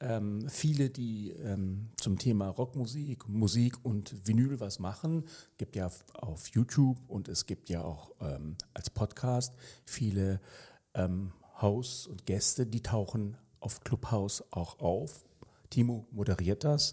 Ähm, 0.00 0.48
viele, 0.48 0.90
die 0.90 1.30
ähm, 1.30 1.90
zum 1.96 2.18
Thema 2.18 2.48
Rockmusik, 2.48 3.28
Musik 3.28 3.76
und 3.84 4.26
Vinyl 4.26 4.60
was 4.60 4.78
machen, 4.78 5.24
gibt 5.56 5.76
ja 5.76 5.90
auf, 6.14 6.48
YouTube 6.48 6.98
und 7.08 7.28
es 7.28 7.46
gibt 7.46 7.70
ja 7.70 7.82
auch 7.82 8.10
ähm, 8.20 8.56
als 8.72 8.90
Podcast 8.90 9.54
viele 9.84 10.40
ähm, 10.94 11.32
Hosts 11.60 12.06
und 12.06 12.26
Gäste, 12.26 12.66
die 12.66 12.82
tauchen 12.82 13.36
auf 13.60 13.80
Clubhouse 13.80 14.44
auch 14.50 14.80
auf. 14.80 15.24
Timo 15.70 16.06
moderiert 16.10 16.64
das. 16.64 16.92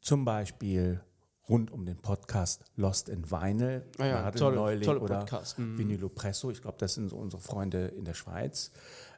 Zum 0.00 0.24
Beispiel 0.24 1.00
rund 1.48 1.70
um 1.70 1.84
den 1.86 1.96
Podcast 1.96 2.64
Lost 2.76 3.08
in 3.08 3.30
Vinyl, 3.30 3.84
Ah 3.98 4.06
ja, 4.06 4.22
Nadel 4.22 4.38
tolle- 4.38 4.56
Neuling 4.56 4.82
tolle 4.84 5.00
oder 5.00 5.18
Podcast. 5.20 5.58
Mhm. 5.58 6.10
Presso. 6.14 6.50
Ich 6.50 6.62
glaube, 6.62 6.76
das 6.78 6.94
sind 6.94 7.08
so 7.10 7.16
unsere 7.16 7.40
Freunde 7.42 7.86
in 7.88 8.04
der 8.04 8.14
Schweiz. 8.14 8.70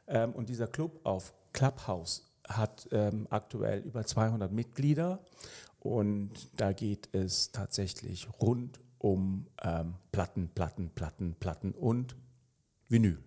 Ähm, 0.07 0.31
und 0.33 0.49
dieser 0.49 0.67
Club 0.67 0.99
auf 1.03 1.33
Clubhouse 1.53 2.27
hat 2.47 2.87
ähm, 2.91 3.27
aktuell 3.29 3.79
über 3.81 4.05
200 4.05 4.51
Mitglieder 4.51 5.19
und 5.79 6.31
da 6.59 6.73
geht 6.73 7.09
es 7.13 7.51
tatsächlich 7.51 8.27
rund 8.39 8.79
um 8.97 9.47
ähm, 9.63 9.95
Platten, 10.11 10.49
Platten, 10.53 10.89
Platten, 10.93 11.35
Platten 11.39 11.71
und 11.73 12.15
Vinyl. 12.87 13.17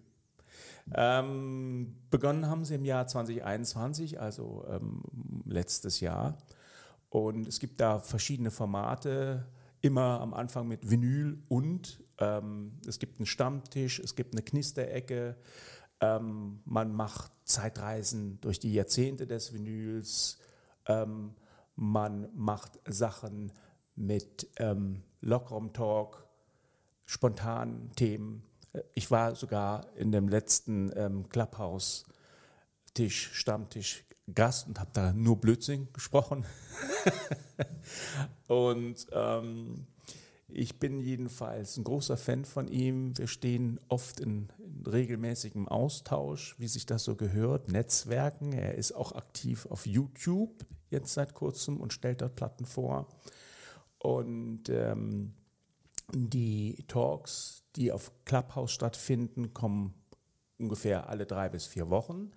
Ähm, 0.94 1.96
begonnen 2.10 2.46
haben 2.48 2.64
sie 2.64 2.74
im 2.74 2.84
Jahr 2.84 3.06
2021, 3.06 4.20
also 4.20 4.64
ähm, 4.68 5.02
letztes 5.46 6.00
Jahr. 6.00 6.36
Und 7.14 7.46
es 7.46 7.60
gibt 7.60 7.80
da 7.80 8.00
verschiedene 8.00 8.50
Formate, 8.50 9.46
immer 9.80 10.20
am 10.20 10.34
Anfang 10.34 10.66
mit 10.66 10.90
Vinyl 10.90 11.38
und 11.46 12.02
ähm, 12.18 12.72
es 12.88 12.98
gibt 12.98 13.20
einen 13.20 13.26
Stammtisch, 13.26 14.00
es 14.00 14.16
gibt 14.16 14.34
eine 14.34 14.42
Knisterecke. 14.42 15.36
Ähm, 16.00 16.58
man 16.64 16.92
macht 16.92 17.30
Zeitreisen 17.44 18.40
durch 18.40 18.58
die 18.58 18.74
Jahrzehnte 18.74 19.28
des 19.28 19.54
Vinyls. 19.54 20.40
Ähm, 20.86 21.36
man 21.76 22.30
macht 22.34 22.80
Sachen 22.84 23.52
mit 23.94 24.48
ähm, 24.56 25.04
lockerem 25.20 25.72
Talk, 25.72 26.26
spontanen 27.04 27.92
Themen. 27.92 28.42
Ich 28.92 29.12
war 29.12 29.36
sogar 29.36 29.86
in 29.94 30.10
dem 30.10 30.26
letzten 30.26 30.90
ähm, 30.96 31.28
Clubhouse-Tisch, 31.28 33.30
Stammtisch 33.34 34.04
Gast 34.32 34.66
und 34.68 34.80
habe 34.80 34.90
da 34.92 35.12
nur 35.12 35.40
Blödsinn 35.40 35.88
gesprochen. 35.92 36.44
und 38.48 39.06
ähm, 39.12 39.86
ich 40.48 40.78
bin 40.78 41.00
jedenfalls 41.00 41.76
ein 41.76 41.84
großer 41.84 42.16
Fan 42.16 42.44
von 42.44 42.68
ihm. 42.68 43.16
Wir 43.18 43.26
stehen 43.26 43.80
oft 43.88 44.20
in, 44.20 44.48
in 44.58 44.86
regelmäßigem 44.86 45.68
Austausch, 45.68 46.54
wie 46.58 46.68
sich 46.68 46.86
das 46.86 47.04
so 47.04 47.16
gehört, 47.16 47.70
Netzwerken. 47.70 48.52
Er 48.52 48.76
ist 48.76 48.92
auch 48.92 49.12
aktiv 49.12 49.66
auf 49.66 49.86
YouTube 49.86 50.64
jetzt 50.90 51.12
seit 51.12 51.34
kurzem 51.34 51.80
und 51.80 51.92
stellt 51.92 52.22
dort 52.22 52.36
Platten 52.36 52.64
vor. 52.64 53.08
Und 53.98 54.68
ähm, 54.68 55.34
die 56.12 56.84
Talks, 56.86 57.64
die 57.76 57.90
auf 57.90 58.12
Clubhouse 58.24 58.72
stattfinden, 58.72 59.54
kommen 59.54 59.94
ungefähr 60.58 61.08
alle 61.08 61.26
drei 61.26 61.48
bis 61.48 61.66
vier 61.66 61.90
Wochen. 61.90 62.30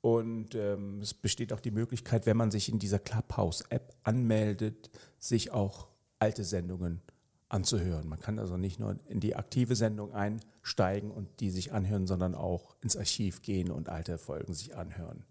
Und 0.00 0.54
ähm, 0.54 1.00
es 1.00 1.12
besteht 1.12 1.52
auch 1.52 1.60
die 1.60 1.70
Möglichkeit, 1.72 2.26
wenn 2.26 2.36
man 2.36 2.50
sich 2.50 2.68
in 2.68 2.78
dieser 2.78 2.98
Clubhouse-App 3.00 3.94
anmeldet, 4.04 4.90
sich 5.18 5.50
auch 5.50 5.88
alte 6.20 6.44
Sendungen 6.44 7.02
anzuhören. 7.48 8.08
Man 8.08 8.20
kann 8.20 8.38
also 8.38 8.56
nicht 8.56 8.78
nur 8.78 8.98
in 9.08 9.20
die 9.20 9.34
aktive 9.34 9.74
Sendung 9.74 10.12
einsteigen 10.12 11.10
und 11.10 11.40
die 11.40 11.50
sich 11.50 11.72
anhören, 11.72 12.06
sondern 12.06 12.34
auch 12.34 12.76
ins 12.82 12.96
Archiv 12.96 13.42
gehen 13.42 13.70
und 13.70 13.88
alte 13.88 14.18
Folgen 14.18 14.54
sich 14.54 14.76
anhören. 14.76 15.24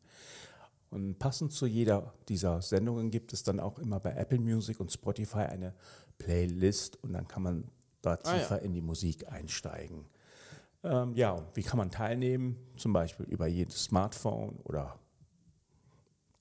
Und 0.89 1.19
passend 1.19 1.51
zu 1.51 1.65
jeder 1.65 2.13
dieser 2.27 2.61
Sendungen 2.61 3.11
gibt 3.11 3.33
es 3.33 3.43
dann 3.43 3.59
auch 3.59 3.77
immer 3.77 3.99
bei 3.99 4.13
Apple 4.13 4.39
Music 4.39 4.79
und 4.79 4.91
Spotify 4.91 5.39
eine 5.39 5.73
Playlist 6.17 7.01
und 7.03 7.13
dann 7.13 7.27
kann 7.27 7.43
man 7.43 7.63
da 8.01 8.13
Ah, 8.23 8.33
ja. 8.33 8.39
tiefer 8.39 8.61
in 8.61 8.73
die 8.73 8.81
Musik 8.81 9.27
einsteigen. 9.29 10.05
Ähm, 10.83 11.15
ja, 11.15 11.31
und 11.31 11.47
wie 11.55 11.63
kann 11.63 11.77
man 11.77 11.89
teilnehmen? 11.91 12.57
Zum 12.77 12.93
Beispiel 12.93 13.25
über 13.25 13.47
jedes 13.47 13.83
Smartphone 13.85 14.57
oder 14.63 14.99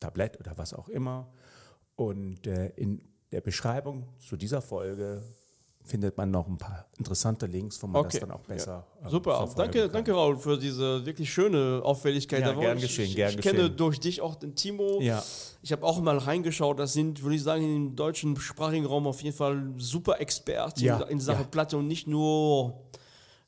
Tablett 0.01 0.38
oder 0.40 0.57
was 0.59 0.75
auch 0.75 0.88
immer. 0.88 1.29
Und 1.96 2.46
äh, 2.46 2.68
in 2.77 3.01
der 3.33 3.40
Beschreibung 3.40 4.07
zu 4.18 4.37
dieser 4.37 4.61
Folge 4.61 5.22
findet 5.83 6.16
man 6.16 6.31
noch 6.33 6.49
ein 6.49 6.59
paar 6.59 6.87
interessante 6.99 7.46
Links, 7.46 7.81
wo 7.81 7.87
man 7.87 8.01
Okay. 8.05 8.18
das 8.18 8.20
dann 8.29 8.33
auch 8.33 8.42
besser 8.42 8.85
ähm, 9.03 9.09
Super, 9.09 9.49
danke, 9.57 9.83
kann. 9.83 9.92
danke 9.92 10.12
Raul 10.12 10.37
für 10.37 10.59
diese 10.59 11.07
wirklich 11.07 11.33
schöne 11.33 11.81
Auffälligkeit. 11.85 12.40
Ja, 12.40 12.53
gern 12.53 12.77
Woche. 12.77 12.83
geschehen, 12.87 13.05
ich, 13.07 13.14
gern 13.16 13.31
ich 13.31 13.40
kenne 13.40 13.59
geschehen. 13.61 13.77
durch 13.77 14.01
dich 14.01 14.20
auch 14.20 14.35
den 14.35 14.57
Timo. 14.57 15.01
Ja. 15.01 15.22
Ich 15.62 15.70
habe 15.72 15.85
auch 15.87 16.01
mal 16.01 16.18
reingeschaut, 16.18 16.79
das 16.81 16.92
sind, 16.92 17.22
würde 17.22 17.37
ich 17.37 17.42
sagen, 17.42 17.64
im 17.64 17.94
deutschen 17.96 18.37
sprachigen 18.37 18.85
Raum 18.85 19.07
auf 19.07 19.22
jeden 19.22 19.37
Fall 19.37 19.75
super 19.79 20.20
Experten 20.20 20.81
Ja, 20.83 21.01
in, 21.03 21.09
in 21.12 21.20
Sachen 21.20 21.42
ja. 21.42 21.49
Platte 21.49 21.79
und 21.79 21.87
nicht 21.87 22.09
nur, 22.09 22.81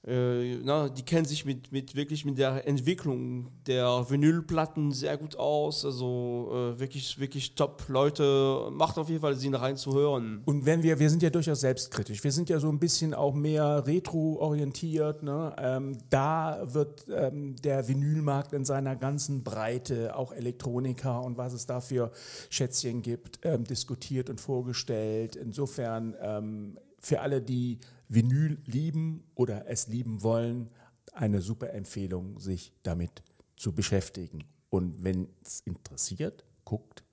äh, 0.06 0.58
na, 0.62 0.88
die 0.88 1.02
kennen 1.02 1.26
sich 1.26 1.44
mit, 1.44 1.72
mit 1.72 1.96
wirklich 1.96 2.24
mit 2.24 2.38
der 2.38 2.66
Entwicklung 2.68 3.50
der 3.66 4.06
Vinylplatten 4.08 4.92
sehr 4.92 5.16
gut 5.16 5.36
aus. 5.36 5.84
Also 5.84 6.50
äh, 6.52 6.78
wirklich, 6.78 7.18
wirklich 7.18 7.56
top 7.56 7.84
Leute. 7.88 8.68
Macht 8.70 8.96
auf 8.96 9.08
jeden 9.08 9.20
Fall 9.20 9.34
Sinn 9.34 9.54
reinzuhören. 9.54 10.42
Und 10.44 10.64
wenn 10.64 10.84
wir, 10.84 11.00
wir 11.00 11.10
sind 11.10 11.22
ja 11.22 11.30
durchaus 11.30 11.60
selbstkritisch, 11.60 12.22
wir 12.22 12.30
sind 12.30 12.48
ja 12.48 12.60
so 12.60 12.68
ein 12.68 12.78
bisschen 12.78 13.12
auch 13.12 13.34
mehr 13.34 13.86
retro-orientiert. 13.86 15.24
Ne? 15.24 15.54
Ähm, 15.58 15.98
da 16.10 16.60
wird 16.62 17.06
ähm, 17.14 17.56
der 17.56 17.88
Vinylmarkt 17.88 18.52
in 18.52 18.64
seiner 18.64 18.94
ganzen 18.94 19.42
Breite, 19.42 20.16
auch 20.16 20.32
Elektronika 20.32 21.18
und 21.18 21.36
was 21.36 21.52
es 21.52 21.66
da 21.66 21.80
für 21.80 22.12
Schätzchen 22.50 23.02
gibt, 23.02 23.40
ähm, 23.42 23.64
diskutiert 23.64 24.30
und 24.30 24.40
vorgestellt. 24.40 25.34
Insofern 25.34 26.14
ähm, 26.22 26.78
für 27.00 27.20
alle, 27.20 27.42
die 27.42 27.78
Vinyl 28.08 28.58
lieben 28.64 29.24
oder 29.34 29.68
es 29.68 29.86
lieben 29.86 30.22
wollen, 30.22 30.70
eine 31.12 31.40
super 31.40 31.72
Empfehlung, 31.72 32.38
sich 32.38 32.72
damit 32.82 33.22
zu 33.56 33.72
beschäftigen. 33.72 34.44
Und 34.70 35.02
wenn 35.02 35.28
es 35.44 35.60
interessiert, 35.60 36.44
guckt 36.64 37.04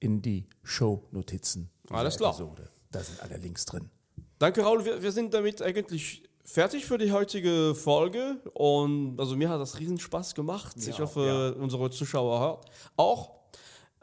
in 0.00 0.22
die 0.22 0.46
Show-Notizen. 0.62 1.70
Alles 1.90 2.16
klar. 2.16 2.30
Episode. 2.30 2.68
Da 2.90 3.02
sind 3.02 3.20
alle 3.22 3.36
Links 3.38 3.64
drin. 3.64 3.90
Danke, 4.38 4.62
Raul. 4.62 4.84
Wir, 4.84 5.02
wir 5.02 5.12
sind 5.12 5.32
damit 5.34 5.62
eigentlich 5.62 6.22
fertig 6.44 6.86
für 6.86 6.98
die 6.98 7.12
heutige 7.12 7.74
Folge. 7.74 8.40
Und 8.54 9.18
also 9.18 9.36
mir 9.36 9.48
hat 9.48 9.60
das 9.60 9.78
riesen 9.78 9.98
Spaß 9.98 10.34
gemacht. 10.34 10.76
ich 10.76 10.86
Ja, 10.86 11.00
hoffe, 11.00 11.54
unsere 11.58 11.90
Zuschauer 11.90 12.40
hört 12.40 12.66
auch. 12.96 13.36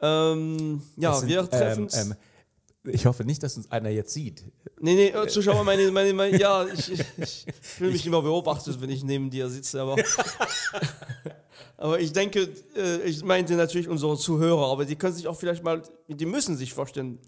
Ähm, 0.00 0.82
ja, 0.96 1.14
sind, 1.14 1.28
wir 1.28 1.48
treffen 1.48 1.84
uns. 1.84 1.96
Ähm, 1.96 2.12
ähm, 2.12 2.16
ich 2.84 3.06
hoffe 3.06 3.24
nicht, 3.24 3.42
dass 3.42 3.56
uns 3.56 3.70
einer 3.70 3.88
jetzt 3.88 4.12
sieht. 4.12 4.44
nee, 4.80 4.94
nee, 4.94 5.08
äh, 5.08 5.26
Zuschauer, 5.26 5.64
meine, 5.64 5.90
meine, 5.90 6.12
meine 6.12 6.38
ja, 6.38 6.66
ich, 6.74 6.92
ich, 7.18 7.46
fühle 7.60 7.92
mich 7.92 8.06
immer 8.06 8.22
beobachtet, 8.22 8.80
wenn 8.80 8.90
ich 8.90 9.04
neben 9.04 9.30
dir 9.30 9.48
sitze, 9.48 9.80
aber. 9.80 9.96
aber 11.76 12.00
ich 12.00 12.12
denke, 12.12 12.48
äh, 12.76 13.02
ich 13.02 13.24
meinte 13.24 13.54
natürlich 13.54 13.88
unsere 13.88 14.16
Zuhörer, 14.16 14.70
aber 14.70 14.84
die 14.84 14.96
können 14.96 15.14
sich 15.14 15.26
auch 15.26 15.36
vielleicht 15.36 15.64
mal, 15.64 15.82
die 16.08 16.26
müssen 16.26 16.56
sich 16.56 16.72
vorstellen. 16.74 17.18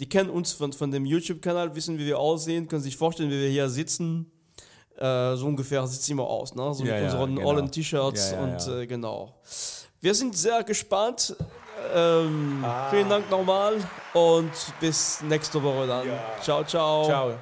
Die 0.00 0.08
kennen 0.08 0.30
uns 0.30 0.52
von, 0.52 0.72
von 0.72 0.92
dem 0.92 1.04
YouTube-Kanal, 1.04 1.74
wissen, 1.74 1.98
wie 1.98 2.06
wir 2.06 2.20
aussehen, 2.20 2.68
können 2.68 2.82
sich 2.82 2.96
vorstellen, 2.96 3.30
wie 3.30 3.40
wir 3.40 3.48
hier 3.48 3.68
sitzen. 3.68 4.30
Äh, 4.96 5.34
so 5.36 5.46
ungefähr 5.46 5.86
sieht 5.88 6.00
es 6.00 6.08
immer 6.08 6.24
aus, 6.24 6.54
ne? 6.54 6.72
So 6.74 6.84
Ja, 6.84 6.94
mit 6.94 7.02
ja, 7.02 7.04
unseren 7.06 7.36
genau. 7.36 7.48
ollen 7.48 7.70
T-Shirts 7.70 8.32
Ja, 8.32 8.42
und. 8.42 8.68
Äh, 8.68 8.86
genau. 8.86 9.40
Wir 10.00 10.14
sind 10.14 10.36
sehr 10.36 10.62
gespannt. 10.62 11.34
Ähm, 11.94 12.64
Ah. 12.64 12.90
Vielen 12.90 13.08
Dank 13.08 13.30
nochmal 13.30 13.76
und 14.18 14.50
bis 14.80 15.20
nächste 15.22 15.62
Woche 15.62 15.86
dann. 15.86 16.06
Ciao, 16.42 16.64
ciao. 16.64 17.04
Ciao. 17.04 17.34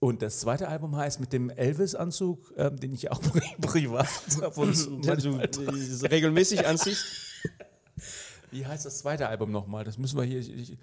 Und 0.00 0.20
das 0.20 0.40
zweite 0.40 0.68
Album 0.68 0.96
heißt 0.96 1.18
mit 1.20 1.32
dem 1.32 1.48
Elvis-Anzug, 1.48 2.52
ähm, 2.58 2.78
den 2.78 2.92
ich 2.92 3.10
auch 3.10 3.22
pri- 3.22 3.60
privat 3.60 4.06
ab 4.42 4.58
und 4.58 4.74
zu 4.74 5.00
Ja, 5.02 5.14
regelmäßig 6.08 6.66
anziehst. 6.66 7.33
Wie 8.54 8.64
heißt 8.64 8.86
das 8.86 8.98
zweite 8.98 9.26
Album 9.26 9.50
nochmal? 9.50 9.82
Das 9.82 9.98
müssen 9.98 10.16
wir 10.16 10.22
hier. 10.22 10.38
Ich, 10.38 10.48
ich, 10.48 10.78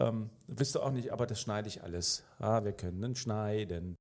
ähm, 0.00 0.28
wisst 0.48 0.74
ihr 0.74 0.82
auch 0.82 0.90
nicht, 0.90 1.12
aber 1.12 1.24
das 1.24 1.40
schneide 1.40 1.68
ich 1.68 1.84
alles. 1.84 2.24
Ah, 2.40 2.64
wir 2.64 2.72
können 2.72 3.14
schneiden. 3.14 3.96